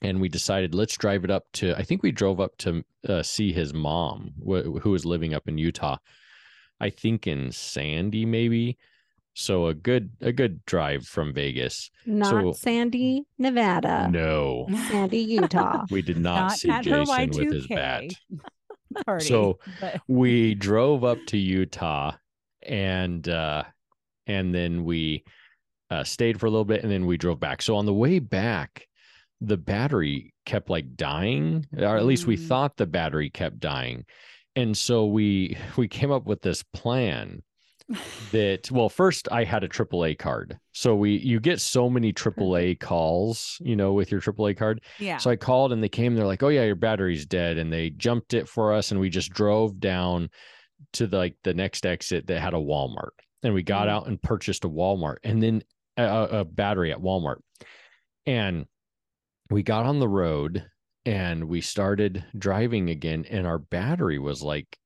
And 0.02 0.20
we 0.20 0.28
decided 0.28 0.74
let's 0.74 0.96
drive 0.96 1.24
it 1.24 1.30
up 1.30 1.44
to 1.54 1.74
i 1.76 1.82
think 1.82 2.02
we 2.02 2.12
drove 2.12 2.40
up 2.40 2.56
to 2.58 2.84
uh, 3.08 3.22
see 3.22 3.52
his 3.52 3.72
mom 3.72 4.34
wh- 4.38 4.80
who 4.80 4.90
was 4.90 5.04
living 5.04 5.34
up 5.34 5.48
in 5.48 5.58
utah. 5.58 5.98
I 6.78 6.90
think 6.90 7.26
in 7.26 7.50
sandy 7.50 8.26
maybe 8.26 8.76
so 9.38 9.66
a 9.66 9.74
good 9.74 10.10
a 10.22 10.32
good 10.32 10.64
drive 10.64 11.06
from 11.06 11.32
vegas 11.34 11.90
Not 12.06 12.30
So- 12.30 12.52
Sandy, 12.52 13.24
Nevada. 13.38 14.08
no 14.10 14.66
Sandy, 14.88 15.18
Utah. 15.18 15.84
we 15.90 16.00
did 16.02 16.18
not, 16.18 16.52
see 16.52 16.70
at 16.70 16.84
jason 16.84 17.30
with 17.30 17.52
his 17.52 17.66
bat 17.66 18.04
Party, 19.04 19.26
So, 19.26 19.58
but 19.80 20.00
we 20.08 20.54
drove 20.68 21.04
up 21.04 21.18
to 21.26 21.36
Utah 21.36 22.12
and 22.62 23.28
uh 23.28 23.64
and 24.26 24.54
then 24.54 24.84
we 24.84 25.22
uh 25.90 26.02
stayed 26.02 26.40
for 26.40 26.46
a 26.46 26.50
little 26.50 26.64
bit 26.64 26.82
and 26.82 26.90
then 26.90 27.04
we 27.04 27.16
drove 27.18 27.38
back. 27.38 27.60
So 27.62 27.76
on 27.76 27.84
the 27.84 27.92
way 27.92 28.18
back 28.20 28.86
the 29.42 29.58
battery 29.58 30.32
kept 30.46 30.70
like 30.70 30.96
dying 30.96 31.66
or 31.76 31.96
at 31.98 32.06
least 32.06 32.26
we 32.26 32.38
Mm. 32.38 32.46
thought 32.48 32.76
the 32.78 32.86
battery 32.86 33.28
kept 33.28 33.60
dying. 33.60 34.06
And 34.54 34.74
so 34.74 35.04
we 35.04 35.58
we 35.76 35.88
came 35.88 36.10
up 36.10 36.24
with 36.24 36.40
this 36.40 36.62
plan 36.72 37.42
that 38.32 38.68
well 38.72 38.88
first 38.88 39.28
I 39.30 39.44
had 39.44 39.62
a 39.62 39.68
AAA 39.68 40.18
card. 40.18 40.58
So 40.72 40.94
we 40.96 41.16
you 41.18 41.38
get 41.38 41.60
so 41.60 41.88
many 41.88 42.12
AAA 42.12 42.80
calls, 42.80 43.58
you 43.60 43.76
know, 43.76 43.92
with 43.92 44.10
your 44.10 44.20
AAA 44.20 44.56
card 44.56 44.82
yeah. 44.98 45.18
so 45.18 45.30
I 45.30 45.36
called 45.36 45.72
and 45.72 45.82
they 45.82 45.88
came. 45.88 46.14
They're 46.16 46.26
like, 46.26 46.42
"Oh 46.42 46.48
yeah, 46.48 46.64
your 46.64 46.74
battery's 46.74 47.26
dead," 47.26 47.58
and 47.58 47.72
they 47.72 47.90
jumped 47.90 48.34
it 48.34 48.48
for 48.48 48.72
us, 48.72 48.90
and 48.90 48.98
we 49.00 49.08
just 49.08 49.30
drove 49.30 49.78
down 49.78 50.30
to 50.94 51.06
the, 51.06 51.16
like 51.16 51.36
the 51.44 51.54
next 51.54 51.86
exit 51.86 52.26
that 52.26 52.40
had 52.40 52.54
a 52.54 52.58
Walmart, 52.58 53.10
and 53.42 53.54
we 53.54 53.62
got 53.62 53.86
Mm. 53.86 53.90
out 53.90 54.06
and 54.08 54.20
purchased 54.20 54.64
a 54.64 54.68
Walmart, 54.68 55.16
and 55.22 55.42
then 55.42 55.62
a 55.96 56.40
a 56.40 56.44
battery 56.44 56.90
at 56.92 56.98
Walmart, 56.98 57.38
and 58.26 58.66
we 59.50 59.62
got 59.62 59.86
on 59.86 60.00
the 60.00 60.08
road 60.08 60.66
and 61.04 61.44
we 61.44 61.60
started 61.60 62.24
driving 62.36 62.90
again, 62.90 63.24
and 63.30 63.46
our 63.46 63.58
battery 63.60 64.18
was 64.18 64.42
like 64.42 64.76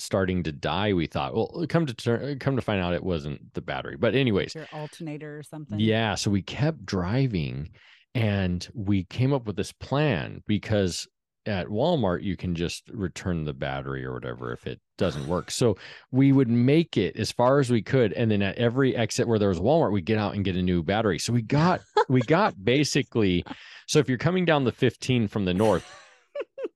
starting 0.00 0.42
to 0.44 0.52
die. 0.52 0.92
We 0.92 1.06
thought, 1.06 1.34
well, 1.34 1.66
come 1.68 1.86
to 1.86 1.94
turn, 1.94 2.38
come 2.38 2.56
to 2.56 2.62
find 2.62 2.80
out, 2.80 2.94
it 2.94 3.04
wasn't 3.04 3.54
the 3.54 3.60
battery, 3.60 3.96
but 3.96 4.14
anyways, 4.14 4.54
your 4.54 4.68
alternator 4.72 5.38
or 5.38 5.42
something. 5.42 5.78
yeah. 5.78 6.14
So 6.14 6.30
we 6.30 6.42
kept 6.42 6.84
driving 6.84 7.70
and 8.14 8.66
we 8.74 9.04
came 9.04 9.32
up 9.32 9.46
with 9.46 9.56
this 9.56 9.72
plan 9.72 10.42
because 10.46 11.06
at 11.46 11.68
Walmart, 11.68 12.22
you 12.22 12.36
can 12.36 12.54
just 12.54 12.88
return 12.92 13.44
the 13.44 13.54
battery 13.54 14.04
or 14.04 14.12
whatever 14.12 14.52
if 14.52 14.66
it 14.66 14.80
doesn't 14.98 15.26
work. 15.26 15.50
So 15.60 15.76
we 16.10 16.32
would 16.32 16.48
make 16.48 16.96
it 16.96 17.16
as 17.16 17.32
far 17.32 17.60
as 17.60 17.70
we 17.70 17.82
could. 17.82 18.12
And 18.12 18.30
then 18.30 18.42
at 18.42 18.56
every 18.56 18.94
exit 18.96 19.26
where 19.26 19.38
there 19.38 19.48
was 19.48 19.58
Walmart, 19.58 19.92
we 19.92 20.02
get 20.02 20.18
out 20.18 20.34
and 20.34 20.44
get 20.44 20.56
a 20.56 20.62
new 20.62 20.82
battery. 20.82 21.18
So 21.18 21.32
we 21.32 21.42
got, 21.42 21.80
we 22.08 22.20
got 22.22 22.62
basically, 22.64 23.44
so 23.86 23.98
if 23.98 24.08
you're 24.08 24.18
coming 24.18 24.44
down 24.44 24.64
the 24.64 24.72
15 24.72 25.28
from 25.28 25.44
the 25.44 25.54
north, 25.54 25.84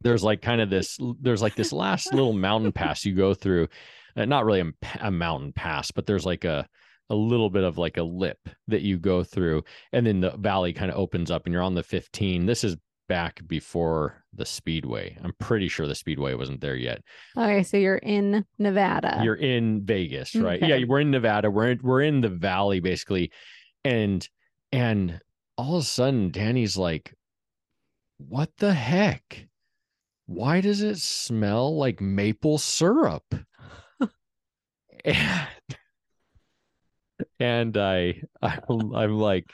there's 0.00 0.22
like 0.24 0.42
kind 0.42 0.60
of 0.60 0.70
this, 0.70 0.98
there's 1.20 1.42
like 1.42 1.54
this 1.54 1.72
last 1.72 2.12
little 2.12 2.32
mountain 2.32 2.72
pass 2.72 3.04
you 3.04 3.14
go 3.14 3.34
through. 3.34 3.68
Uh, 4.16 4.24
not 4.24 4.44
really 4.44 4.60
a, 4.60 4.72
a 5.00 5.10
mountain 5.10 5.52
pass, 5.52 5.90
but 5.90 6.06
there's 6.06 6.24
like 6.26 6.44
a, 6.44 6.68
a 7.10 7.14
little 7.14 7.50
bit 7.50 7.64
of 7.64 7.78
like 7.78 7.96
a 7.96 8.02
lip 8.02 8.38
that 8.68 8.82
you 8.82 8.98
go 8.98 9.22
through 9.24 9.62
and 9.92 10.06
then 10.06 10.20
the 10.20 10.30
valley 10.38 10.72
kind 10.72 10.90
of 10.90 10.96
opens 10.96 11.30
up 11.30 11.44
and 11.44 11.52
you're 11.52 11.62
on 11.62 11.74
the 11.74 11.82
15 11.82 12.46
this 12.46 12.64
is 12.64 12.76
back 13.10 13.46
before 13.46 14.24
the 14.32 14.46
speedway 14.46 15.14
i'm 15.22 15.34
pretty 15.38 15.68
sure 15.68 15.86
the 15.86 15.94
speedway 15.94 16.32
wasn't 16.32 16.58
there 16.62 16.76
yet 16.76 17.02
Okay, 17.36 17.62
so 17.62 17.76
you're 17.76 17.98
in 17.98 18.42
Nevada. 18.58 19.20
you're 19.22 19.34
in 19.34 19.84
vegas 19.84 20.34
right 20.34 20.62
Okay. 20.62 20.78
yeah 20.80 20.86
we're 20.88 21.00
in 21.00 21.10
nevada 21.10 21.50
we're 21.50 21.72
in, 21.72 21.80
we're 21.82 22.00
in 22.00 22.22
the 22.22 22.30
valley 22.30 22.80
basically 22.80 23.30
and 23.84 24.26
and 24.72 25.20
all 25.58 25.76
of 25.76 25.82
a 25.82 25.86
sudden 25.86 26.30
danny's 26.30 26.78
like 26.78 27.12
what 28.16 28.48
the 28.56 28.72
heck 28.72 29.46
why 30.26 30.60
does 30.60 30.82
it 30.82 30.98
smell 30.98 31.76
like 31.76 32.00
maple 32.00 32.58
syrup? 32.58 33.34
And, 35.04 35.48
and 37.38 37.76
i 37.76 38.22
I'm, 38.42 38.94
I'm 38.94 39.18
like 39.18 39.44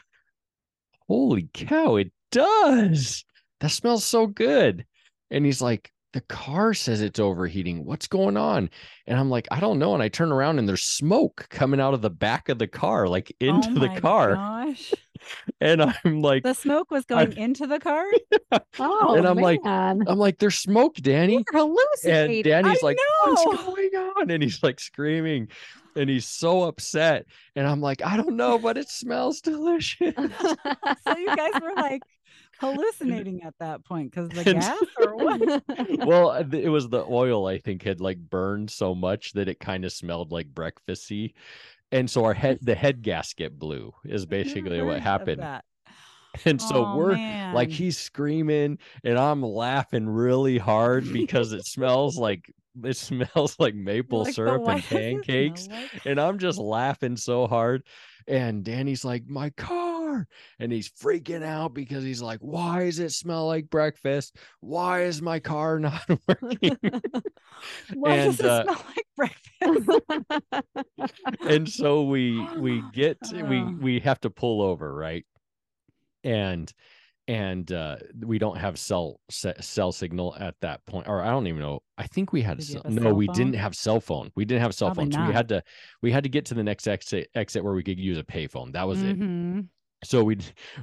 holy 1.08 1.48
cow 1.52 1.96
it 1.96 2.12
does! 2.30 3.24
That 3.60 3.70
smells 3.70 4.04
so 4.04 4.26
good. 4.26 4.86
And 5.30 5.44
he's 5.44 5.60
like 5.60 5.92
the 6.12 6.20
car 6.22 6.74
says 6.74 7.02
it's 7.02 7.20
overheating. 7.20 7.84
What's 7.84 8.06
going 8.06 8.36
on? 8.36 8.70
And 9.06 9.18
i'm 9.18 9.30
like 9.30 9.48
i 9.50 9.60
don't 9.60 9.78
know. 9.78 9.94
And 9.94 10.02
i 10.02 10.08
turn 10.08 10.32
around 10.32 10.58
and 10.58 10.68
there's 10.68 10.84
smoke 10.84 11.46
coming 11.50 11.80
out 11.80 11.94
of 11.94 12.02
the 12.02 12.10
back 12.10 12.48
of 12.48 12.58
the 12.58 12.68
car 12.68 13.08
like 13.08 13.34
oh 13.42 13.46
into 13.46 13.70
oh 13.70 13.80
the 13.80 14.00
car. 14.00 14.34
Gosh. 14.34 14.94
And 15.60 15.82
i'm 15.82 16.20
like 16.22 16.42
The 16.42 16.54
smoke 16.54 16.90
was 16.90 17.04
going 17.04 17.36
into 17.36 17.66
the 17.66 17.78
car. 17.78 18.04
oh, 18.78 19.14
and 19.14 19.26
I'm 19.26 19.36
like, 19.38 19.60
i'm 19.64 19.98
like 20.00 20.38
there's 20.38 20.56
smoke 20.58 20.96
danny 20.96 21.34
You're 21.34 21.44
hallucinating. 21.52 22.36
and 22.36 22.64
Danny's 22.64 22.82
I 22.82 22.86
like, 22.86 22.96
know. 23.26 23.32
"What's 23.32 23.64
going 23.64 23.90
on?" 24.16 24.30
And 24.30 24.42
he's 24.42 24.62
like 24.62 24.80
screaming, 24.80 25.48
and 25.96 26.08
he's 26.10 26.26
so 26.26 26.62
upset. 26.64 27.26
And 27.56 27.66
I'm 27.66 27.80
like, 27.80 28.02
"I 28.04 28.16
don't 28.16 28.36
know, 28.36 28.58
but 28.58 28.76
it 28.78 28.88
smells 28.88 29.40
delicious." 29.40 30.14
So 30.16 31.16
you 31.16 31.34
guys 31.36 31.52
were 31.60 31.74
like 31.76 32.02
hallucinating 32.60 33.42
at 33.42 33.54
that 33.58 33.84
point 33.84 34.10
because 34.10 34.28
the 34.30 34.50
And- 34.50 34.60
gas 34.60 34.78
or 34.98 35.16
what? 35.16 35.62
well, 36.06 36.30
uh, 36.30 36.44
it 36.52 36.68
was 36.68 36.88
the 36.88 37.04
oil 37.08 37.46
I 37.46 37.58
think 37.58 37.82
had 37.82 38.00
like 38.00 38.18
burned 38.18 38.70
so 38.70 38.94
much 38.94 39.32
that 39.32 39.48
it 39.48 39.60
kind 39.60 39.84
of 39.84 39.92
smelled 39.92 40.30
like 40.32 40.48
breakfasty, 40.52 41.32
and 41.92 42.10
so 42.10 42.24
our 42.24 42.34
head 42.34 42.58
the 42.62 42.74
head 42.74 43.02
gasket 43.02 43.58
blew 43.58 43.92
is 44.04 44.26
basically 44.26 44.80
what 44.82 45.00
happened. 45.00 45.42
And 46.44 46.62
so 46.62 46.84
Aw, 46.84 46.96
we're 46.96 47.16
like 47.52 47.70
he's 47.70 47.98
screaming 47.98 48.78
and 49.02 49.18
I'm 49.18 49.42
laughing 49.42 50.08
really 50.08 50.58
hard 50.58 51.12
because 51.12 51.52
it 51.52 51.66
smells 51.66 52.16
like 52.16 52.52
it 52.84 52.96
smells 52.96 53.56
like 53.58 53.74
maple 53.74 54.22
like, 54.22 54.34
syrup 54.34 54.62
and 54.68 54.80
pancakes. 54.88 55.68
like-" 55.68 56.06
and 56.06 56.20
I'm 56.20 56.38
just 56.38 56.58
laughing 56.58 57.16
so 57.16 57.48
hard. 57.48 57.82
And 58.28 58.64
Danny's 58.64 59.04
like, 59.04 59.26
my 59.26 59.50
car. 59.50 59.89
And 60.58 60.72
he's 60.72 60.90
freaking 60.90 61.42
out 61.44 61.74
because 61.74 62.04
he's 62.04 62.22
like, 62.22 62.40
why 62.40 62.84
does 62.84 62.98
it 62.98 63.12
smell 63.12 63.46
like 63.46 63.68
breakfast? 63.70 64.36
Why 64.60 65.02
is 65.02 65.20
my 65.22 65.40
car 65.40 65.78
not 65.86 66.02
working? 66.28 66.76
Why 67.94 68.14
and, 68.16 68.36
does 68.36 68.40
it 68.40 68.46
uh, 68.46 68.62
smell 68.64 68.84
like 68.96 69.06
breakfast? 69.60 70.00
and 71.40 71.68
so 71.68 72.04
we 72.04 72.46
we 72.58 72.82
get 72.92 73.18
we 73.32 73.60
Oh. 73.60 73.74
we 73.80 74.00
have 74.00 74.20
to 74.20 74.30
pull 74.30 74.62
over, 74.62 74.94
right? 74.94 75.26
And 76.24 76.72
and 77.28 77.70
uh 77.70 77.96
we 78.24 78.38
don't 78.38 78.56
have 78.56 78.78
cell 78.78 79.20
cell 79.30 79.92
signal 79.92 80.34
at 80.40 80.54
that 80.62 80.84
point 80.86 81.06
or 81.06 81.20
i 81.22 81.28
don't 81.28 81.46
even 81.46 81.60
know 81.60 81.78
i 81.98 82.06
think 82.06 82.32
we 82.32 82.40
had 82.42 82.56
Did 82.58 82.66
cell- 82.66 82.82
a 82.86 82.90
no 82.90 83.02
cell 83.02 83.14
we 83.14 83.26
phone? 83.26 83.34
didn't 83.36 83.54
have 83.56 83.76
cell 83.76 84.00
phone 84.00 84.32
we 84.34 84.44
didn't 84.46 84.62
have 84.62 84.74
cell 84.74 84.88
Probably 84.88 85.12
phone 85.12 85.22
so 85.22 85.28
we 85.28 85.32
had 85.34 85.48
to 85.50 85.62
we 86.02 86.10
had 86.10 86.24
to 86.24 86.28
get 86.30 86.46
to 86.46 86.54
the 86.54 86.64
next 86.64 86.88
exit 86.88 87.28
exit 87.34 87.62
where 87.62 87.74
we 87.74 87.84
could 87.84 88.00
use 88.00 88.18
a 88.18 88.24
payphone 88.24 88.72
that 88.72 88.88
was 88.88 89.02
it 89.02 89.18
Mhm. 89.20 89.68
So 90.02 90.24
we 90.24 90.38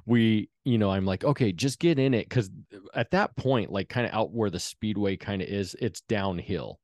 we 0.05 0.49
you 0.63 0.77
know 0.77 0.91
i'm 0.91 1.05
like 1.05 1.23
okay 1.23 1.51
just 1.51 1.79
get 1.79 1.97
in 1.99 2.13
it 2.13 2.27
because 2.29 2.49
at 2.93 3.11
that 3.11 3.35
point 3.35 3.71
like 3.71 3.89
kind 3.89 4.05
of 4.05 4.13
out 4.13 4.31
where 4.31 4.49
the 4.49 4.59
speedway 4.59 5.15
kind 5.15 5.41
of 5.41 5.47
is 5.47 5.75
it's 5.79 6.01
downhill 6.01 6.79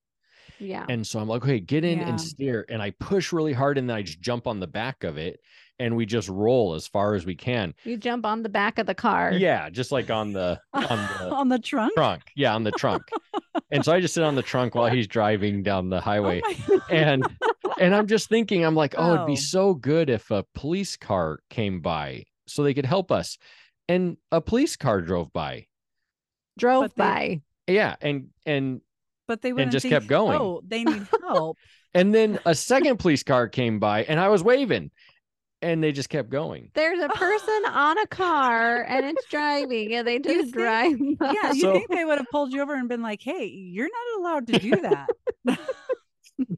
yeah. 0.60 0.86
and 0.90 1.06
so 1.06 1.20
i'm 1.20 1.28
like 1.28 1.44
okay 1.44 1.60
get 1.60 1.84
in 1.84 2.00
Yeah. 2.00 2.10
and 2.10 2.20
steer 2.22 2.66
and 2.70 2.82
i 2.82 2.92
push 3.00 3.32
really 3.34 3.54
hard 3.54 3.78
and 3.78 3.90
then 3.90 3.98
i 3.98 4.02
just 4.02 4.22
jump 4.22 4.48
on 4.48 4.60
the 4.60 4.68
back 4.68 5.04
of 5.04 5.18
it 5.18 5.40
and 5.84 5.96
we 5.96 6.06
just 6.06 6.30
roll 6.30 6.74
as 6.76 6.88
far 6.88 7.14
as 7.14 7.26
we 7.26 7.36
can. 7.36 7.74
You 7.84 7.98
jump 7.98 8.26
on 8.26 8.42
the 8.44 8.50
back 8.50 8.80
of 8.80 8.86
the 8.88 8.96
car. 8.96 9.34
Yeah, 9.34 9.70
just 9.70 9.92
like 9.92 10.10
on 10.10 10.34
the 10.34 10.60
on 10.74 10.82
the 10.84 11.30
on 11.32 11.50
the 11.50 11.60
trunk. 11.60 11.94
trunk. 11.96 12.22
Yeah, 12.36 12.56
on 12.56 12.64
the 12.64 12.72
trunk. 12.72 13.04
and 13.72 13.84
so 13.84 13.92
I 13.92 14.00
just 14.00 14.14
sit 14.14 14.24
on 14.24 14.36
the 14.36 14.42
trunk 14.42 14.76
while 14.76 14.90
he's 14.90 15.08
driving 15.08 15.64
down 15.64 15.90
the 15.90 15.98
Oh 15.98 16.02
highway. 16.02 16.42
my- 16.46 16.80
and 16.90 17.24
and 17.80 17.94
I'm 17.96 18.08
just 18.08 18.30
thinking, 18.30 18.64
I'm 18.64 18.76
like, 18.76 18.96
oh, 18.98 19.16
it'd 19.16 19.28
be 19.28 19.34
Oh. 19.34 19.36
so 19.36 19.74
good 19.74 20.10
if 20.10 20.32
a 20.32 20.46
police 20.56 20.96
car 20.96 21.40
came 21.50 21.82
by 21.82 22.24
so 22.48 22.64
they 22.64 22.74
could 22.74 22.86
help 22.86 23.12
us. 23.12 23.38
And 23.90 24.18
a 24.32 24.40
police 24.42 24.76
car 24.78 25.02
drove 25.02 25.34
by. 25.34 25.68
Drove 26.58 26.84
they- 26.96 27.04
by. 27.04 27.42
Yeah, 27.68 27.96
and 28.02 28.30
and 28.46 28.82
but 29.28 29.42
they 29.42 29.54
wouldn't 29.54 29.72
just 29.72 29.84
think, 29.84 29.94
kept 29.94 30.08
going. 30.08 30.38
Oh, 30.40 30.62
they 30.68 30.84
need 30.84 31.08
help. 31.28 31.58
and 31.94 32.14
then 32.14 32.40
a 32.46 32.54
second 32.54 32.98
police 33.00 33.24
car 33.24 33.48
came 33.48 33.80
by, 33.80 34.04
and 34.04 34.20
I 34.20 34.28
was 34.28 34.44
waving, 34.44 34.92
and 35.64 35.84
they 35.84 35.92
just 35.92 36.10
kept 36.10 36.30
going. 36.30 36.70
There's 36.76 37.00
a 37.00 37.10
person 37.10 37.64
on 37.68 37.98
a 37.98 38.08
car 38.08 38.84
and 38.84 39.06
it's 39.06 39.26
driving 39.28 39.94
and 39.96 40.08
they 40.08 40.20
just 40.20 40.38
think- 40.40 40.54
drive. 40.54 40.98
yeah, 41.22 41.52
you 41.54 41.62
So- 41.62 41.74
think 41.74 41.90
they 41.90 42.06
would 42.06 42.18
have 42.20 42.28
pulled 42.32 42.54
you 42.54 42.62
over 42.62 42.76
and 42.76 42.88
been 42.90 43.02
like, 43.02 43.22
"Hey, 43.22 43.46
you're 43.46 43.90
not 43.90 44.20
allowed 44.22 44.48
to 44.48 44.60
do 44.60 44.72
that. 44.82 45.60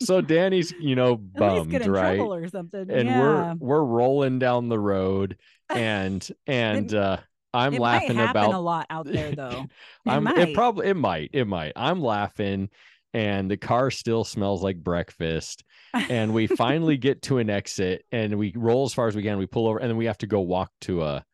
So 0.01 0.21
Danny's, 0.21 0.73
you 0.79 0.95
know, 0.95 1.13
At 1.35 1.41
least 1.41 1.69
get 1.69 1.79
bummed, 1.81 1.85
in 1.85 1.91
right? 1.91 2.15
trouble 2.15 2.33
or 2.33 2.47
something." 2.49 2.89
And 2.89 3.07
yeah. 3.07 3.19
we're 3.19 3.55
we're 3.59 3.83
rolling 3.83 4.39
down 4.39 4.69
the 4.69 4.79
road, 4.79 5.37
and 5.69 6.27
and 6.47 6.93
uh, 6.93 7.17
I'm 7.53 7.73
it 7.75 7.81
laughing 7.81 8.17
might 8.17 8.31
about 8.31 8.53
a 8.53 8.59
lot 8.59 8.87
out 8.89 9.05
there, 9.05 9.31
though. 9.31 9.65
It 10.05 10.09
I'm 10.09 10.23
might. 10.23 10.37
it 10.37 10.55
probably 10.55 10.87
it 10.87 10.95
might 10.95 11.29
it 11.33 11.45
might. 11.45 11.73
I'm 11.75 12.01
laughing 12.01 12.69
and 13.15 13.49
the 13.49 13.56
car 13.56 13.89
still 13.91 14.25
smells 14.25 14.62
like 14.62 14.75
breakfast. 14.75 15.63
And 15.93 16.34
we 16.34 16.47
finally 16.58 16.97
get 16.97 17.21
to 17.23 17.38
an 17.38 17.49
exit 17.49 18.04
and 18.12 18.38
we 18.38 18.51
roll 18.58 18.84
as 18.84 18.93
far 18.93 19.08
as 19.08 19.15
we 19.15 19.23
can. 19.23 19.38
We 19.38 19.45
pull 19.45 19.69
over 19.69 19.80
and 19.80 19.89
then 19.89 19.95
we 19.95 20.06
have 20.06 20.17
to 20.17 20.28
go 20.28 20.41
walk 20.41 20.69
to 20.82 21.01
a 21.04 21.25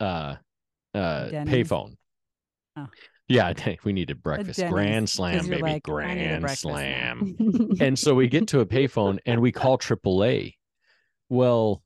uh 0.00 0.36
uh 0.94 1.28
Denny's? 1.28 1.68
payphone. 1.68 1.96
Oh. 2.78 2.86
Yeah, 3.28 3.52
we 3.84 3.92
needed 3.92 4.22
breakfast. 4.22 4.60
Denny's, 4.60 4.72
Grand 4.72 5.10
slam, 5.10 5.46
baby. 5.46 5.60
like, 5.60 5.88
"I 5.90 6.14
need 6.14 6.24
a 6.24 6.40
Grand 6.40 6.58
slam. 6.58 7.36
and 7.80 7.98
so 7.98 8.14
we 8.14 8.26
get 8.26 8.48
to 8.48 8.60
a 8.60 8.66
payphone 8.66 9.18
and 9.26 9.42
we 9.42 9.52
call 9.52 9.76
AAA. 9.76 10.54
Well, 11.28 11.82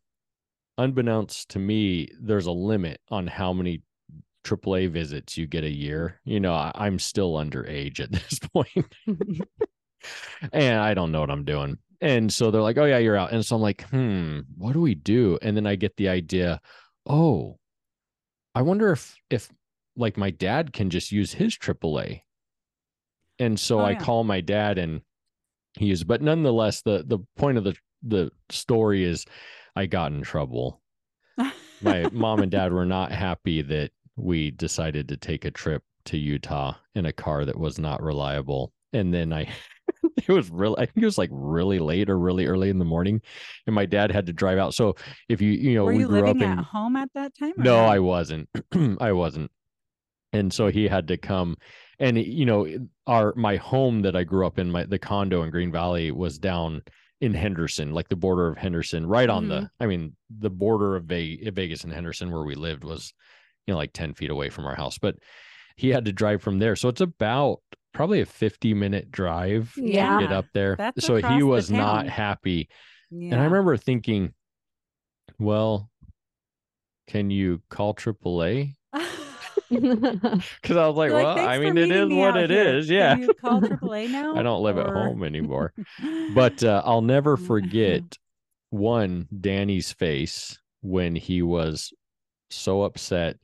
unbeknownst 0.78 1.50
to 1.50 1.58
me, 1.58 2.08
there's 2.20 2.46
a 2.46 2.52
limit 2.52 3.00
on 3.10 3.26
how 3.26 3.52
many 3.52 3.82
AAA 4.44 4.88
visits 4.88 5.36
you 5.36 5.46
get 5.46 5.64
a 5.64 5.70
year. 5.70 6.20
You 6.24 6.40
know, 6.40 6.54
I, 6.54 6.70
I'm 6.74 6.98
still 6.98 7.34
underage 7.34 8.00
at 8.00 8.12
this 8.12 8.38
point, 8.38 8.94
and 10.52 10.78
I 10.80 10.94
don't 10.94 11.12
know 11.12 11.20
what 11.20 11.30
I'm 11.30 11.44
doing. 11.44 11.78
And 12.00 12.32
so 12.32 12.50
they're 12.50 12.62
like, 12.62 12.76
"Oh 12.78 12.84
yeah, 12.84 12.98
you're 12.98 13.16
out." 13.16 13.32
And 13.32 13.44
so 13.44 13.56
I'm 13.56 13.62
like, 13.62 13.82
"Hmm, 13.88 14.40
what 14.56 14.72
do 14.72 14.80
we 14.80 14.94
do?" 14.94 15.38
And 15.42 15.56
then 15.56 15.66
I 15.66 15.76
get 15.76 15.96
the 15.96 16.08
idea, 16.08 16.60
"Oh, 17.06 17.58
I 18.54 18.62
wonder 18.62 18.92
if 18.92 19.16
if 19.30 19.48
like 19.96 20.16
my 20.16 20.30
dad 20.30 20.72
can 20.72 20.90
just 20.90 21.12
use 21.12 21.32
his 21.32 21.56
AAA." 21.56 22.22
And 23.38 23.58
so 23.58 23.80
Oh, 23.80 23.84
I 23.84 23.92
yeah. 23.92 24.00
call 24.00 24.24
my 24.24 24.40
dad 24.40 24.78
and 24.78 25.02
he 25.76 25.90
is 25.90 26.04
but 26.04 26.22
nonetheless 26.22 26.82
the 26.82 27.02
the 27.04 27.18
point 27.36 27.58
of 27.58 27.64
the 27.64 27.74
the 28.02 28.30
story 28.50 29.02
is 29.04 29.24
I 29.74 29.86
got 29.86 30.12
in 30.12 30.22
trouble. 30.22 30.80
My 31.82 32.08
mom 32.12 32.40
and 32.40 32.50
dad 32.50 32.72
were 32.72 32.84
not 32.86 33.10
happy 33.12 33.60
that 33.62 33.90
we 34.16 34.50
decided 34.50 35.08
to 35.08 35.16
take 35.16 35.44
a 35.44 35.50
trip 35.50 35.82
to 36.06 36.18
Utah 36.18 36.74
in 36.94 37.06
a 37.06 37.12
car 37.12 37.44
that 37.44 37.58
was 37.58 37.78
not 37.78 38.02
reliable. 38.02 38.72
And 38.92 39.12
then 39.12 39.32
I 39.32 39.48
it 40.16 40.28
was 40.28 40.50
really 40.50 40.76
I 40.78 40.86
think 40.86 41.02
it 41.02 41.06
was 41.06 41.18
like 41.18 41.30
really 41.32 41.78
late 41.78 42.08
or 42.08 42.18
really 42.18 42.46
early 42.46 42.70
in 42.70 42.78
the 42.78 42.84
morning 42.84 43.20
and 43.66 43.74
my 43.74 43.86
dad 43.86 44.10
had 44.12 44.26
to 44.26 44.32
drive 44.32 44.58
out. 44.58 44.74
So 44.74 44.96
if 45.28 45.40
you 45.40 45.50
you 45.50 45.74
know 45.74 45.84
Were 45.84 45.92
we 45.92 46.00
you 46.00 46.08
grew 46.08 46.28
up 46.28 46.36
in 46.36 46.42
at 46.42 46.64
home 46.64 46.96
at 46.96 47.10
that 47.14 47.32
time? 47.36 47.54
no, 47.56 47.82
no? 47.82 47.84
I 47.84 47.98
wasn't. 47.98 48.48
I 49.00 49.12
wasn't. 49.12 49.50
And 50.32 50.52
so 50.52 50.68
he 50.68 50.88
had 50.88 51.08
to 51.08 51.16
come 51.16 51.56
and 51.98 52.18
you 52.18 52.46
know 52.46 52.66
our 53.06 53.34
my 53.36 53.56
home 53.56 54.02
that 54.02 54.16
I 54.16 54.24
grew 54.24 54.46
up 54.46 54.58
in 54.58 54.70
my 54.70 54.84
the 54.84 54.98
condo 54.98 55.42
in 55.42 55.50
Green 55.50 55.72
Valley 55.72 56.10
was 56.10 56.38
down 56.38 56.82
in 57.20 57.32
Henderson, 57.32 57.92
like 57.92 58.08
the 58.08 58.16
border 58.16 58.48
of 58.48 58.58
Henderson, 58.58 59.06
right 59.06 59.30
on 59.30 59.44
mm-hmm. 59.44 59.64
the 59.64 59.70
I 59.80 59.86
mean 59.86 60.14
the 60.30 60.50
border 60.50 60.96
of 60.96 61.04
Vegas 61.04 61.84
and 61.84 61.92
Henderson 61.92 62.30
where 62.30 62.44
we 62.44 62.54
lived 62.54 62.84
was 62.84 63.12
you 63.66 63.72
know 63.74 63.78
like 63.78 63.92
10 63.92 64.14
feet 64.14 64.30
away 64.30 64.50
from 64.50 64.66
our 64.66 64.74
house, 64.74 64.98
but 64.98 65.16
he 65.76 65.88
had 65.90 66.04
to 66.04 66.12
drive 66.12 66.42
from 66.42 66.58
there. 66.58 66.76
So 66.76 66.88
it's 66.88 67.00
about 67.00 67.60
probably 67.92 68.20
a 68.20 68.26
50 68.26 68.74
minute 68.74 69.10
drive 69.10 69.72
Yeah. 69.76 70.18
to 70.18 70.24
get 70.26 70.32
up 70.32 70.46
there. 70.52 70.76
That's 70.76 71.04
so 71.06 71.16
he 71.16 71.42
was 71.42 71.70
not 71.70 72.08
happy 72.08 72.68
Yeah. 73.10 73.32
and 73.34 73.40
I 73.40 73.44
remember 73.44 73.76
thinking, 73.76 74.34
well, 75.38 75.90
can 77.06 77.30
you 77.30 77.60
call 77.70 77.94
AAA? 77.94 78.74
Because 79.70 80.76
I 80.76 80.86
was 80.86 80.96
like, 80.96 81.10
You're 81.10 81.22
well, 81.22 81.36
"Thanks 81.36 81.48
I 81.48 81.58
mean, 81.58 81.76
it 81.78 81.90
is 81.90 82.08
me 82.08 82.18
what 82.18 82.36
out 82.36 82.44
it 82.44 82.50
here. 82.50 82.76
is. 82.76 82.88
Yeah. 82.90 83.14
Can 83.14 83.22
you 83.22 83.34
call 83.34 83.60
AAA 83.62 84.10
now? 84.10 84.36
I 84.36 84.42
don't 84.42 84.62
live 84.62 84.78
at 84.78 84.86
home 84.86 85.22
anymore. 85.24 85.72
But 86.34 86.62
uh, 86.64 86.82
I'll 86.84 87.02
never 87.02 87.36
forget 87.36 88.02
one, 88.70 89.28
Danny's 89.40 89.92
face 89.92 90.58
when 90.80 91.14
he 91.14 91.42
was 91.42 91.92
so 92.50 92.82
upset. 92.82 93.36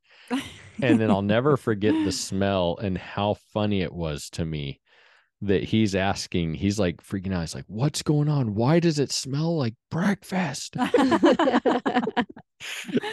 And 0.82 0.98
then 0.98 1.10
I'll 1.10 1.20
never 1.22 1.56
forget 1.58 1.92
the 2.04 2.12
smell 2.12 2.78
and 2.80 2.96
how 2.96 3.34
funny 3.52 3.82
it 3.82 3.92
was 3.92 4.30
to 4.30 4.44
me 4.46 4.80
that 5.42 5.62
he's 5.64 5.94
asking, 5.94 6.54
he's 6.54 6.78
like 6.78 7.02
freaking 7.02 7.34
out. 7.34 7.40
He's 7.40 7.54
like, 7.54 7.64
what's 7.66 8.02
going 8.02 8.28
on? 8.28 8.54
Why 8.54 8.80
does 8.80 8.98
it 8.98 9.10
smell 9.12 9.56
like 9.56 9.74
breakfast? 9.90 10.76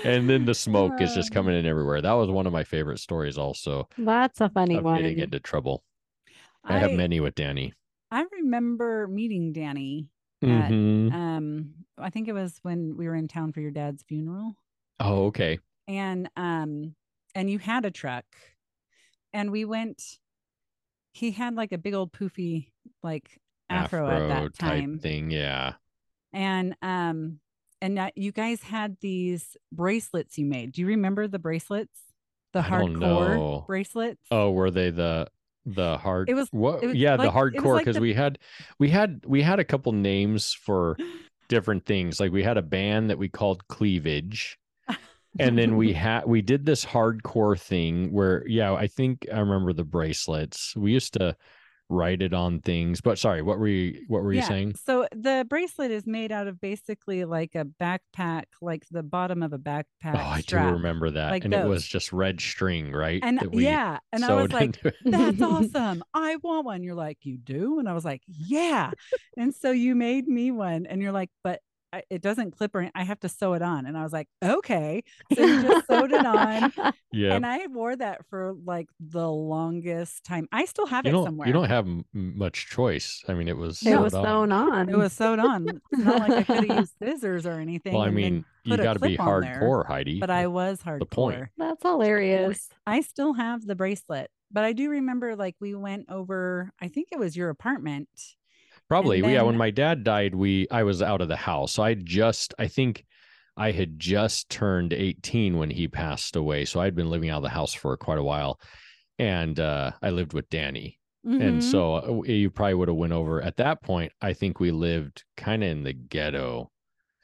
and 0.04 0.30
then 0.30 0.46
the 0.46 0.54
smoke 0.54 1.00
is 1.02 1.14
just 1.14 1.32
Um, 1.32 1.34
coming 1.34 1.56
in 1.58 1.66
everywhere. 1.66 2.02
That 2.02 2.14
was 2.14 2.30
one 2.30 2.48
of 2.48 2.54
my 2.54 2.64
favorite 2.64 3.00
stories, 3.00 3.38
also 3.38 3.88
That's 3.98 4.42
a 4.42 4.50
funny 4.50 4.80
one. 4.80 5.02
getting 5.02 5.20
into 5.20 5.40
trouble. 5.40 5.84
I, 6.64 6.80
have 6.80 6.92
many 6.92 7.20
with 7.22 7.36
Danny. 7.36 7.74
I 8.12 8.26
remember 8.32 9.08
meeting 9.08 9.54
Danny. 9.54 10.10
At- 10.44 10.70
Mhm. 10.72 11.14
Um, 11.14 11.74
I 11.98 12.10
think 12.10 12.28
it 12.28 12.34
was 12.34 12.60
when 12.62 12.96
we 12.98 13.08
were 13.08 13.16
in 13.16 13.28
town 13.28 13.54
for 13.54 13.62
your 13.62 13.72
dad's 13.72 14.04
funeral. 14.04 14.56
Oh, 15.00 15.26
okay. 15.28 15.60
and 15.88 16.30
um 16.36 16.94
and 17.38 17.50
you 17.50 17.60
had 17.60 17.86
a 17.86 17.92
truck 17.92 18.26
and 19.32 19.52
we 19.52 19.64
went 19.64 20.02
he 21.14 21.32
had 21.32 21.56
like 21.56 21.72
a 21.72 21.78
big 21.78 21.94
old 21.94 22.12
poofy 22.12 22.68
like 23.04 23.40
afro, 23.70 24.10
at 24.10 24.28
that 24.28 24.54
type 24.58 24.80
time 24.80 25.00
thing. 25.00 25.30
Yeah. 25.30 25.74
and 26.34 26.76
um 26.82 27.40
and 27.82 27.98
that 27.98 28.18
you 28.18 28.32
guys 28.32 28.64
had 28.64 28.98
these 29.02 29.56
bracelets 29.72 30.38
you 30.38 30.46
made 30.46 30.72
do 30.72 30.82
you 30.82 30.88
remember 30.88 31.28
the 31.28 31.40
bracelets 31.40 32.00
the 32.54 32.60
I 32.60 32.64
hardcore 32.64 33.68
bracelets 33.68 34.26
Oh, 34.32 34.52
were 34.52 34.72
they 34.72 34.90
the 34.90 35.28
the 35.66 35.98
hard? 35.98 36.30
It 36.30 36.34
was- 36.34 36.48
what? 36.52 36.82
it 36.82 36.88
was 36.88 36.96
yeah, 36.96 37.16
like- 37.16 37.28
the 37.28 37.38
hardcore 37.38 37.74
like 37.74 37.82
because 37.86 37.96
the- 37.98 38.02
we 38.02 38.14
had 38.14 38.40
we 38.80 38.90
had 38.90 39.22
we 39.28 39.42
had 39.42 39.60
a 39.60 39.66
couple 39.66 39.92
names 39.92 40.54
for 40.54 40.96
different 41.50 41.86
things. 41.86 42.20
Like 42.22 42.32
we 42.32 42.42
had 42.42 42.58
a 42.58 42.62
band 42.62 43.10
that 43.10 43.18
we 43.18 43.28
called 43.30 43.68
Cleavage. 43.68 44.58
And 45.40 45.58
then 45.58 45.76
we 45.76 45.94
had 46.06 46.26
we 46.26 46.42
did 46.42 46.66
this 46.66 46.86
hardcore 46.86 47.60
thing 47.60 48.12
where 48.12 48.48
yeah 48.48 48.74
i 48.74 48.88
think 48.88 49.26
i 49.34 49.40
remember 49.40 49.74
the 49.74 49.84
bracelets 49.84 50.76
we 50.76 50.92
used 50.92 51.14
to 51.14 51.36
write 51.90 52.22
it 52.22 52.34
on 52.34 52.60
things 52.60 53.00
but 53.00 53.18
sorry 53.18 53.42
what 53.42 53.58
were 53.58 53.68
you 53.70 54.04
what 54.10 54.22
were 54.22 54.34
you 54.34 54.42
saying 54.42 54.76
So 54.76 55.08
the 55.14 55.46
bracelet 55.48 55.90
is 55.90 56.06
made 56.06 56.34
out 56.34 56.48
of 56.48 56.60
basically 56.60 57.24
like 57.24 57.56
a 57.56 57.64
backpack, 57.64 58.44
like 58.62 58.84
the 58.92 59.04
bottom 59.04 59.42
of 59.42 59.54
a 59.54 59.58
backpack. 59.58 59.86
oh 60.16 60.18
i 60.18 60.42
strap. 60.42 60.68
do 60.68 60.74
remember 60.74 61.10
that 61.12 61.32
like 61.32 61.46
and 61.46 61.54
it 61.54 61.66
was 61.66 61.88
just 61.88 62.12
red 62.12 62.42
string 62.42 62.92
right 62.92 63.22
And 63.24 63.40
yeah, 63.54 64.00
and 64.12 64.26
I 64.26 64.34
was 64.34 64.52
like, 64.52 64.82
that's 65.06 65.42
awesome. 65.42 66.04
I 66.14 66.36
want 66.44 66.66
one. 66.66 66.84
You're 66.84 66.94
like, 66.96 67.20
you 67.22 67.38
do? 67.38 67.80
And 67.80 67.88
I 67.88 67.94
was 67.94 68.04
like, 68.04 68.22
yeah. 68.28 68.92
and 69.38 69.56
so 69.56 69.72
you 69.72 69.96
made 69.96 70.28
me 70.28 70.52
one. 70.52 70.86
And 70.88 71.02
you're 71.02 71.14
like, 71.14 71.30
but 71.42 71.62
I- 71.94 72.04
it 72.10 72.22
doesn't 72.22 72.52
clip 72.58 72.76
or 72.76 72.90
I 72.94 73.04
have 73.04 73.20
to 73.22 73.30
sew 73.30 73.54
it 73.54 73.62
on. 73.62 73.86
And 73.86 73.98
I 73.98 74.04
was 74.04 74.12
like, 74.14 74.28
okay. 74.44 75.04
So 75.34 75.46
you 75.46 75.62
just 75.64 75.88
sewed 75.90 76.12
it 76.12 76.26
on. 76.26 76.74
yeah 77.12 77.34
And 77.34 77.46
I 77.46 77.66
wore 77.68 77.96
that 77.96 78.26
for 78.30 78.54
like 78.66 78.88
the 79.00 79.30
longest 79.30 80.24
time. 80.26 80.48
I 80.52 80.66
still 80.66 80.86
have 80.88 81.06
you 81.06 81.20
it 81.20 81.24
somewhere. 81.24 81.48
you 81.48 81.54
don't 81.54 81.70
have 81.70 81.88
m- 81.88 82.04
much 82.14 82.68
choice 82.70 83.24
i 83.28 83.34
mean 83.34 83.48
it 83.48 83.58
was 83.58 83.78
it 83.82 83.86
sewed 83.86 84.00
was 84.02 84.14
on. 84.14 84.24
sewn 84.26 84.52
on. 84.52 84.90
it 84.90 84.98
was 84.98 85.14
sewn 85.14 85.40
on. 85.40 85.68
It's 85.92 86.04
not 86.04 86.20
like 86.20 86.32
I 86.32 86.44
could 86.44 86.70
have 86.70 86.80
used 86.80 86.94
scissors 87.02 87.46
or 87.46 87.54
anything. 87.54 87.94
well 87.94 88.04
i 88.04 88.10
mean 88.10 88.44
you 88.64 88.76
got 88.78 88.94
to 88.94 89.00
be 89.00 89.16
clip 89.16 89.44
there, 89.44 89.60
hardcore 89.62 89.86
heidi 89.88 90.20
But 90.20 90.30
I 90.30 90.48
was 90.48 90.80
hardcore. 90.82 91.00
The 91.00 91.06
point. 91.06 91.46
That's 91.58 91.82
hilarious. 91.84 92.68
I 92.86 93.00
still 93.02 93.34
have 93.34 93.66
the 93.66 93.76
bracelet, 93.76 94.30
but 94.52 94.66
I 94.66 94.74
do 94.74 94.90
remember 94.90 95.36
like 95.38 95.56
we 95.62 95.74
went 95.74 96.08
over, 96.10 96.70
I 96.82 96.90
think 96.90 97.08
it 97.14 97.20
was 97.20 97.38
your 97.38 97.50
apartment. 97.50 98.10
Probably. 98.90 99.20
yeah. 99.20 99.42
When 99.42 99.58
my 99.58 99.72
dad 99.72 100.04
died, 100.04 100.34
we 100.36 100.68
I 100.72 100.84
was 100.84 101.02
out 101.02 101.22
of 101.22 101.28
the 101.28 101.36
house. 101.36 101.74
So 101.74 101.84
I 101.84 101.94
just 101.94 102.54
I 102.58 102.68
think 102.68 103.06
I 103.58 103.72
had 103.72 104.00
just 104.00 104.50
turned 104.50 104.94
18 104.94 105.58
when 105.58 105.70
he 105.72 105.88
passed 105.88 106.36
away. 106.36 106.64
So 106.66 106.80
I'd 106.80 106.96
been 106.96 107.10
living 107.10 107.30
out 107.30 107.38
of 107.38 107.44
the 107.44 107.50
house 107.50 107.74
for 107.74 107.96
quite 107.98 108.20
a 108.20 108.24
while. 108.24 108.60
And 109.20 109.60
uh 109.60 109.92
I 110.02 110.12
lived 110.12 110.34
with 110.34 110.50
Danny. 110.50 111.00
And 111.24 111.60
Mhm. 111.62 111.64
so 111.64 111.96
uh, 111.96 112.22
you 112.32 112.50
probably 112.50 112.76
would 112.76 112.88
have 112.88 112.96
went 112.96 113.12
over 113.12 113.42
at 113.42 113.58
that 113.58 113.82
point. 113.82 114.14
I 114.22 114.32
think 114.32 114.62
we 114.62 114.72
lived 114.72 115.26
kind 115.36 115.62
of 115.64 115.70
in 115.70 115.84
the 115.84 115.92
ghetto. 115.92 116.72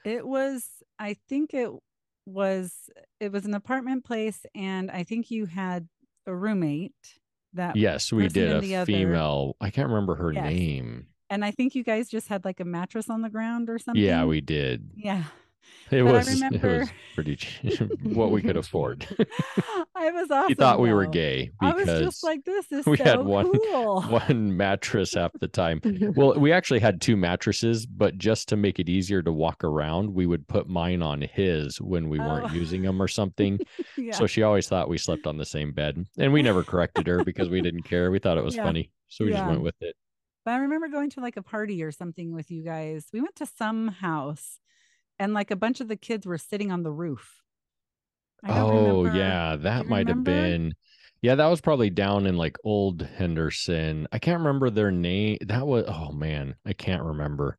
It 0.03 0.27
was, 0.27 0.67
I 0.99 1.15
think 1.29 1.53
it 1.53 1.69
was, 2.25 2.73
it 3.21 3.31
was 3.31 3.45
an 3.45 3.53
apartment 3.53 4.03
place, 4.03 4.45
and 4.53 4.91
I 4.91 5.03
think 5.03 5.31
you 5.31 5.45
had 5.45 5.87
a 6.27 6.35
roommate 6.35 6.91
that, 7.53 7.77
Yes, 7.77 8.11
we 8.11 8.27
did 8.27 8.49
and 8.49 8.57
a 8.57 8.61
the 8.61 8.75
other- 8.75 8.85
female. 8.91 9.55
I 9.61 9.69
can't 9.69 9.87
remember 9.87 10.15
her 10.15 10.33
Yes. 10.33 10.43
name. 10.51 11.07
And 11.33 11.43
I 11.45 11.51
think 11.51 11.75
you 11.75 11.83
guys 11.83 12.07
just 12.09 12.27
had 12.27 12.45
like 12.45 12.59
a 12.59 12.65
mattress 12.65 13.09
on 13.09 13.21
the 13.21 13.29
ground 13.29 13.69
or 13.69 13.79
something. 13.79 14.01
Yeah, 14.03 14.25
we 14.25 14.41
did. 14.41 14.89
yeah. 14.95 15.23
It 15.91 16.03
But 16.03 16.13
was 16.13 16.41
it 16.41 16.61
was 16.63 16.89
pretty 17.15 17.35
cheap, 17.37 17.79
what 18.03 18.31
we 18.31 18.41
could 18.41 18.57
afford. 18.57 19.05
I 19.95 20.11
was 20.11 20.29
awesome. 20.31 20.47
he 20.49 20.55
thought 20.55 20.79
we 20.79 20.91
were 20.93 21.05
though. 21.05 21.11
gay 21.11 21.51
I 21.61 21.71
was 21.73 21.85
because 21.85 22.01
just 22.01 22.23
like, 22.23 22.43
this 22.45 22.69
is 22.71 22.85
we 22.85 22.97
so 22.97 23.03
had 23.03 23.21
one- 23.23 23.51
cool. 23.51 24.01
one 24.03 24.57
mattress 24.57 25.13
half 25.13 25.31
the 25.39 25.47
time. 25.47 25.79
Well, 26.15 26.33
we 26.39 26.51
actually 26.51 26.79
had 26.79 26.99
two 27.01 27.15
mattresses, 27.15 27.85
but 27.85 28.17
just 28.17 28.49
to 28.49 28.57
make 28.57 28.79
it 28.79 28.89
easier 28.89 29.21
to 29.21 29.31
walk 29.31 29.63
around, 29.63 30.13
we 30.13 30.25
would 30.25 30.47
put 30.47 30.67
mine 30.67 31.01
on 31.01 31.21
his 31.21 31.79
when 31.79 32.09
we 32.09 32.19
weren't 32.19 32.51
Oh. 32.51 32.53
using 32.53 32.81
them 32.81 33.01
or 33.01 33.07
something. 33.07 33.59
yeah. 33.97 34.13
So 34.13 34.25
she 34.27 34.43
always 34.43 34.67
thought 34.67 34.89
we 34.89 34.97
slept 34.97 35.27
on 35.27 35.37
the 35.37 35.45
same 35.45 35.71
bed. 35.73 36.05
And 36.17 36.33
we 36.33 36.41
never 36.41 36.63
corrected 36.63 37.07
her 37.07 37.23
because 37.23 37.49
we 37.49 37.61
didn't 37.61 37.83
care. 37.83 38.09
We 38.11 38.19
thought 38.19 38.37
it 38.37 38.43
was 38.43 38.55
Yeah. 38.55 38.63
funny. 38.65 38.91
So 39.09 39.25
we 39.25 39.31
just 39.31 39.45
went 39.45 39.61
with 39.61 39.75
it. 39.81 39.95
But 40.45 40.51
I 40.55 40.57
remember 40.57 40.87
going 40.89 41.09
to 41.11 41.21
like 41.21 41.37
a 41.37 41.41
party 41.43 41.83
or 41.83 41.91
something 41.91 42.33
with 42.33 42.51
you 42.51 42.63
guys. 42.63 43.05
We 43.13 43.21
went 43.21 43.35
to 43.37 43.45
some 43.45 43.87
house 43.87 44.59
and 45.19 45.33
like 45.33 45.51
a 45.51 45.55
bunch 45.55 45.79
of 45.81 45.87
the 45.87 45.95
kids 45.95 46.25
were 46.25 46.37
sitting 46.37 46.71
on 46.71 46.83
the 46.83 46.91
roof. 46.91 47.41
I 48.43 48.59
Oh, 48.59 49.03
remember- 49.03 49.17
yeah. 49.19 49.55
That 49.55 49.83
you 49.85 49.89
might 49.89 50.07
have 50.09 50.23
been. 50.23 50.73
Yeah, 51.21 51.35
that 51.35 51.47
was 51.47 51.61
probably 51.61 51.89
down 51.89 52.25
in 52.25 52.35
like 52.35 52.57
old 52.65 53.01
Henderson. 53.01 54.07
I 54.11 54.19
can't 54.19 54.39
remember 54.39 54.69
their 54.69 54.91
name. 54.91 55.37
That 55.41 55.65
was, 55.65 55.85
oh 55.87 56.11
man, 56.11 56.55
I 56.65 56.73
can't 56.73 57.01
remember. 57.03 57.57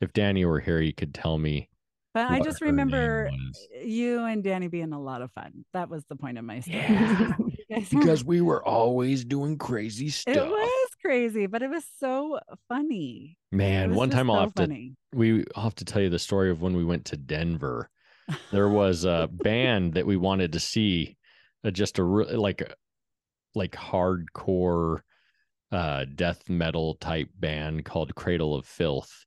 If 0.00 0.12
Danny 0.12 0.44
were 0.44 0.58
here, 0.58 0.80
he 0.80 0.92
could 0.92 1.14
tell 1.14 1.38
me. 1.38 1.68
But 2.12 2.30
I 2.30 2.40
just 2.40 2.58
her 2.60 2.66
remember 2.66 3.30
you 3.84 4.24
and 4.24 4.42
Danny 4.42 4.66
being 4.68 4.92
a 4.92 5.00
lot 5.00 5.22
of 5.22 5.30
fun. 5.32 5.64
That 5.72 5.88
was 5.88 6.04
the 6.06 6.16
point 6.16 6.38
of 6.38 6.44
my 6.44 6.60
story. 6.60 6.78
Yeah. 6.78 7.34
You 7.38 7.56
guys 7.70 7.88
were- 7.92 8.00
Because 8.00 8.24
we 8.24 8.40
were 8.40 8.64
always 8.64 9.24
doing 9.24 9.58
crazy 9.58 10.08
stuff. 10.08 10.36
it 10.36 10.44
was 10.46 10.83
crazy, 11.04 11.46
but 11.46 11.62
it 11.62 11.70
was 11.70 11.84
so 11.98 12.38
funny. 12.68 13.36
Man, 13.52 13.94
one 13.94 14.10
time 14.10 14.30
I'll 14.30 14.36
so 14.36 14.62
have 14.62 14.68
to 14.68 14.90
we 15.12 15.44
I'll 15.54 15.64
have 15.64 15.74
to 15.76 15.84
tell 15.84 16.02
you 16.02 16.10
the 16.10 16.18
story 16.18 16.50
of 16.50 16.62
when 16.62 16.76
we 16.76 16.84
went 16.84 17.04
to 17.06 17.16
Denver. 17.16 17.90
There 18.50 18.68
was 18.68 19.04
a 19.04 19.28
band 19.32 19.94
that 19.94 20.06
we 20.06 20.16
wanted 20.16 20.52
to 20.52 20.60
see, 20.60 21.16
uh, 21.64 21.70
just 21.70 21.98
a 21.98 22.04
re- 22.04 22.34
like 22.34 22.60
a 22.62 22.74
like 23.54 23.72
hardcore 23.72 25.00
uh 25.70 26.04
death 26.14 26.48
metal 26.48 26.94
type 26.96 27.28
band 27.38 27.84
called 27.84 28.14
Cradle 28.14 28.54
of 28.54 28.66
Filth. 28.66 29.24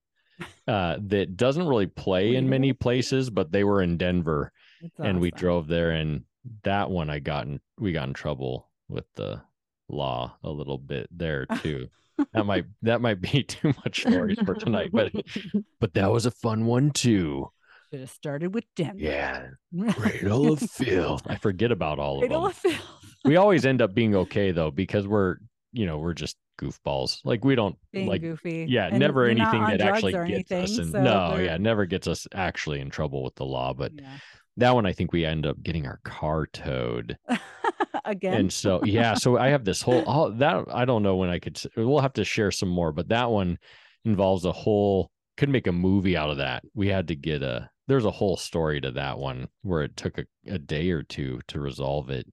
Uh 0.68 0.98
that 1.08 1.38
doesn't 1.38 1.68
really 1.68 1.88
play 1.88 2.36
in 2.36 2.50
many 2.50 2.68
Cradle 2.68 2.72
of 2.72 2.78
Filth? 2.78 2.80
places, 2.80 3.30
but 3.30 3.52
they 3.52 3.64
were 3.64 3.82
in 3.82 3.98
Denver 3.98 4.52
It's 4.82 5.00
and 5.00 5.20
we 5.20 5.32
drove 5.32 5.68
there 5.68 5.92
and 5.92 6.24
that 6.64 6.90
one 6.90 7.10
I 7.10 7.20
got 7.20 7.46
in 7.46 7.60
we 7.80 7.92
got 7.92 8.08
in 8.08 8.14
trouble 8.14 8.70
with 8.90 9.06
the 9.16 9.42
law 9.90 10.36
a 10.44 10.50
little 10.50 10.78
bit 10.78 11.08
there 11.12 11.46
too. 11.62 11.88
that 12.34 12.46
might 12.46 12.66
that 12.82 13.02
might 13.02 13.22
be 13.22 13.44
too 13.48 13.74
much 13.86 14.02
stories 14.02 14.40
for 14.46 14.54
tonight, 14.56 14.90
but 14.92 15.12
but 15.80 15.94
that 15.94 16.12
was 16.12 16.26
a 16.26 16.32
fun 16.32 16.66
one 16.66 16.92
too. 16.92 17.50
Should 17.92 18.02
have 18.02 18.10
started 18.12 18.54
with 18.54 18.66
Denver. 18.76 19.00
Yeah, 19.00 19.48
Cradle 19.92 20.52
of 20.54 20.60
Filth. 20.60 21.22
I 21.28 21.38
forget 21.38 21.72
about 21.72 22.00
all 22.00 22.16
of 22.16 22.22
Cradle 22.22 22.42
them. 22.64 22.74
of 22.74 22.82
we 23.24 23.36
always 23.38 23.66
end 23.66 23.82
up 23.82 23.94
being 23.94 24.14
okay 24.16 24.52
though 24.52 24.72
because 24.72 25.08
we're 25.08 25.38
you 25.72 25.86
know 25.86 25.98
we're 25.98 26.14
just 26.14 26.36
goofballs. 26.60 27.20
Like 27.24 27.46
we 27.46 27.54
don't 27.56 27.78
Being 27.94 28.08
like 28.08 28.22
goofy. 28.22 28.66
yeah, 28.68 28.88
And 28.88 28.98
never 29.00 29.26
anything 29.26 29.62
that 29.62 29.80
actually 29.80 30.14
gets 30.14 30.52
us 30.52 30.70
anything, 30.72 30.86
in. 30.88 30.92
so 30.92 31.02
no, 31.04 31.36
they're- 31.38 31.46
yeah, 31.46 31.58
never 31.58 31.86
gets 31.86 32.08
us 32.08 32.28
actually 32.34 32.80
in 32.82 32.90
trouble 32.90 33.24
with 33.24 33.36
the 33.36 33.46
law. 33.46 33.74
But 33.74 33.92
Yeah. 33.94 34.18
That 34.58 34.74
one, 34.74 34.86
I 34.86 34.94
think 34.94 35.12
we 35.12 35.26
end 35.26 35.46
up 35.46 35.62
getting 35.62 35.86
our 35.86 36.00
car 36.04 36.46
towed. 36.48 37.18
Again. 38.06 38.34
And 38.34 38.54
so 38.54 38.82
yeah, 38.86 39.16
so 39.16 39.38
I 39.38 39.50
have 39.50 39.66
this 39.66 39.82
whole 39.82 40.04
all 40.04 40.32
that 40.32 40.66
I 40.72 40.86
don't 40.86 41.04
know 41.04 41.18
when 41.18 41.30
I 41.30 41.40
could. 41.40 41.62
We'll 41.76 42.00
have 42.00 42.14
to 42.14 42.24
share 42.24 42.52
some 42.52 42.70
more, 42.70 42.92
but 42.92 43.10
that 43.10 43.30
one 43.30 43.58
involves 44.06 44.46
a 44.46 44.52
whole. 44.52 45.12
Could 45.36 45.50
make 45.50 45.68
a 45.68 45.72
movie 45.72 46.18
out 46.18 46.32
of 46.32 46.38
that. 46.38 46.64
We 46.74 46.88
had 46.88 47.10
to 47.10 47.16
get 47.16 47.44
a. 47.44 47.70
There's 47.88 48.06
a 48.06 48.12
whole 48.12 48.38
story 48.38 48.82
to 48.82 48.92
that 48.92 49.18
one 49.18 49.48
where 49.62 49.84
it 49.84 49.96
took 49.96 50.18
a, 50.18 50.26
a 50.48 50.58
day 50.58 50.92
or 50.92 51.04
two 51.04 51.42
to 51.48 51.60
resolve 51.60 52.10
it, 52.10 52.28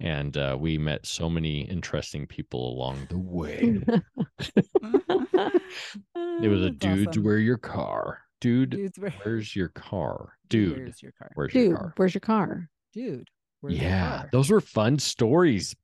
and 0.00 0.36
uh, 0.36 0.56
we 0.58 0.78
met 0.78 1.06
so 1.06 1.28
many 1.28 1.62
interesting 1.62 2.26
people 2.26 2.74
along 2.74 3.06
the 3.10 3.18
way. 3.18 3.82
It 6.42 6.48
was 6.48 6.62
a 6.62 6.70
dude, 6.70 7.08
awesome. 7.08 7.22
where 7.22 7.38
your 7.38 7.58
car, 7.58 8.20
dude. 8.40 8.70
Dudes, 8.70 8.98
where, 8.98 9.10
Where's 9.22 9.54
your 9.56 9.68
car, 9.68 10.34
dude? 10.48 10.76
Where's 10.78 11.02
your 11.02 11.12
car? 11.12 11.30
Where's 11.34 11.54
your 11.54 11.64
Dude, 11.68 11.76
car? 11.76 11.92
where's 11.96 12.14
your 12.14 12.20
car? 12.20 12.68
Dude. 12.92 13.28
Where's 13.60 13.74
your 13.76 13.84
Yeah, 13.84 14.18
car? 14.18 14.28
those 14.32 14.50
were 14.50 14.60
fun 14.60 14.98
stories. 14.98 15.74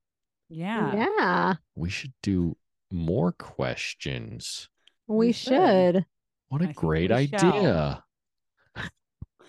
Yeah. 0.49 0.93
Yeah, 1.17 1.53
We 1.75 1.89
should 1.89 2.13
do 2.21 2.57
more 2.91 3.31
questions. 3.31 4.69
we, 5.07 5.27
We 5.27 5.31
should. 5.31 5.95
should. 5.95 6.05
What 6.49 6.61
I 6.61 6.65
a 6.65 6.67
think 6.67 6.77
great 6.77 7.09
we 7.11 7.27
shall. 7.27 7.53
idea. 7.53 8.03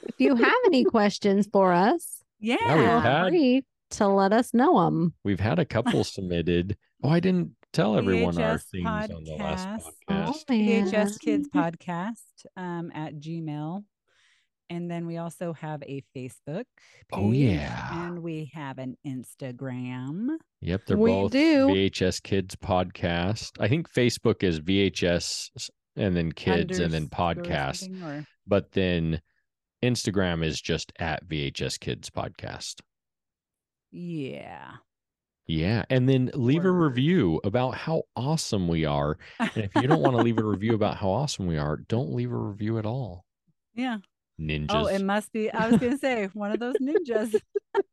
If 0.04 0.14
you 0.18 0.34
have 0.34 0.54
any 0.66 0.84
questions 0.96 1.48
for 1.52 1.72
us, 1.72 2.22
Yeah. 2.40 2.56
Yeah, 2.60 2.74
we've 2.76 2.84
feel 2.86 3.00
had- 3.00 3.28
free 3.28 3.64
to 3.90 4.08
let 4.08 4.32
us 4.32 4.54
know 4.54 4.84
them. 4.84 5.14
We've 5.24 5.40
had 5.40 5.58
a 5.58 5.64
couple 5.64 6.02
submitted. 6.04 6.76
Oh, 7.02 7.10
I 7.10 7.20
didn't 7.20 7.50
tell 7.72 7.96
everyone 7.96 8.38
our 8.38 8.56
VHS 8.56 8.70
things 8.70 9.11
on 9.11 9.24
the 9.24 9.37
last 9.37 9.68
podcast. 9.68 9.82
podcast. 10.11 10.44
Oh, 10.48 10.54
man. 10.54 10.87
VHS 10.87 11.20
Kids 11.20 11.48
Podcast 11.48 12.46
um, 12.56 12.90
at 12.94 13.14
Gmail. 13.16 13.85
And 14.70 14.90
then 14.90 15.06
we 15.06 15.18
also 15.18 15.52
have 15.52 15.82
a 15.82 16.02
Facebook 16.16 16.64
page. 16.64 16.64
Oh, 17.12 17.32
yeah. 17.32 18.06
And 18.06 18.22
we 18.22 18.50
have 18.54 18.78
an 18.78 18.96
Instagram. 19.06 20.28
Yep, 20.62 20.82
they're 20.87 20.96
We 20.96 21.11
both 21.11 21.32
do. 21.32 21.66
VHS 21.66 22.22
Kids 22.22 22.56
Podcast. 22.56 23.50
I 23.61 23.68
think 23.68 23.92
Facebook 23.92 24.42
is 24.42 24.61
VHS 24.61 25.68
and 25.96 26.16
then 26.16 26.32
kids 26.32 26.78
and 26.78 26.92
then 26.92 27.08
podcast. 27.08 28.02
Or 28.02 28.24
But 28.46 28.72
then 28.72 29.20
Instagram 29.85 30.42
is 30.42 30.58
just 30.61 30.92
at 30.98 31.28
VHS 31.28 31.78
Kids 31.78 32.08
Podcast. 32.08 32.80
yeah. 33.90 34.72
Yeah. 35.46 35.85
And 35.90 36.09
then 36.09 36.31
leave 36.35 36.64
a 36.64 36.70
review 36.70 37.40
about 37.44 37.74
how 37.74 38.05
awesome 38.16 38.68
we 38.68 38.85
are. 38.85 39.18
And 39.38 39.50
if 39.57 39.74
you 39.76 39.83
don't 39.88 40.00
want 40.00 40.16
to 40.16 40.22
leave 40.22 40.38
a 40.38 40.44
review 40.44 40.74
about 40.74 40.96
how 40.96 41.11
awesome 41.11 41.46
we 41.46 41.59
are, 41.59 41.78
don't 41.88 42.12
leave 42.14 42.33
a 42.33 42.37
review 42.37 42.78
at 42.78 42.87
all. 42.87 43.24
yeah. 43.74 43.98
Ninjas. 44.40 44.66
Oh, 44.70 44.87
it 44.87 45.02
must 45.05 45.31
be. 45.33 45.50
I 45.52 45.68
was 45.68 45.78
going 45.78 45.92
to 45.92 45.98
say 45.98 46.28
one 46.33 46.50
of 46.52 46.59
those 46.59 46.74
ninjas. 46.83 47.38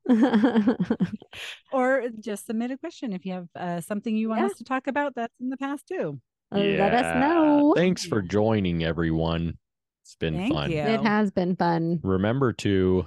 or 1.72 2.04
just 2.20 2.46
submit 2.48 2.72
a 2.72 2.78
question 2.78 3.14
if 3.14 3.26
you 3.26 3.34
have 3.34 3.48
uh, 3.56 3.82
something 3.82 4.16
you 4.16 4.30
want 4.30 4.42
Yeah. 4.42 4.48
us 4.48 4.58
to 4.58 4.64
talk 4.64 4.88
about 4.88 5.14
that's 5.16 5.34
in 5.40 5.50
the 5.50 5.58
past 5.58 5.88
too. 5.88 6.20
Yeah. 6.54 6.62
Let 6.80 6.94
us 6.96 7.16
know. 7.20 7.74
Thanks 7.76 8.06
for 8.06 8.22
joining, 8.22 8.84
everyone. 8.84 9.58
It's 10.04 10.16
been 10.16 10.36
Thank 10.38 10.54
fun. 10.54 10.72
you. 10.72 10.78
It 10.80 11.02
has 11.02 11.30
been 11.30 11.56
fun. 11.56 12.00
Remember 12.04 12.54
to 12.54 13.06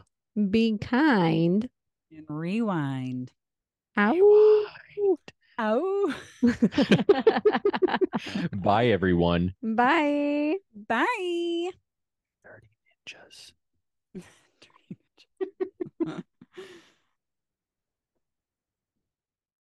Be 0.50 0.78
kind. 0.78 1.68
And 2.12 2.26
rewind. 2.28 3.33
Ow. 3.96 4.66
Oh, 5.59 6.14
bye, 8.57 8.87
everyone. 8.87 9.55
Bye. 9.62 10.57
bye. 10.74 11.70
30 12.42 12.66
ninjas. 12.88 13.52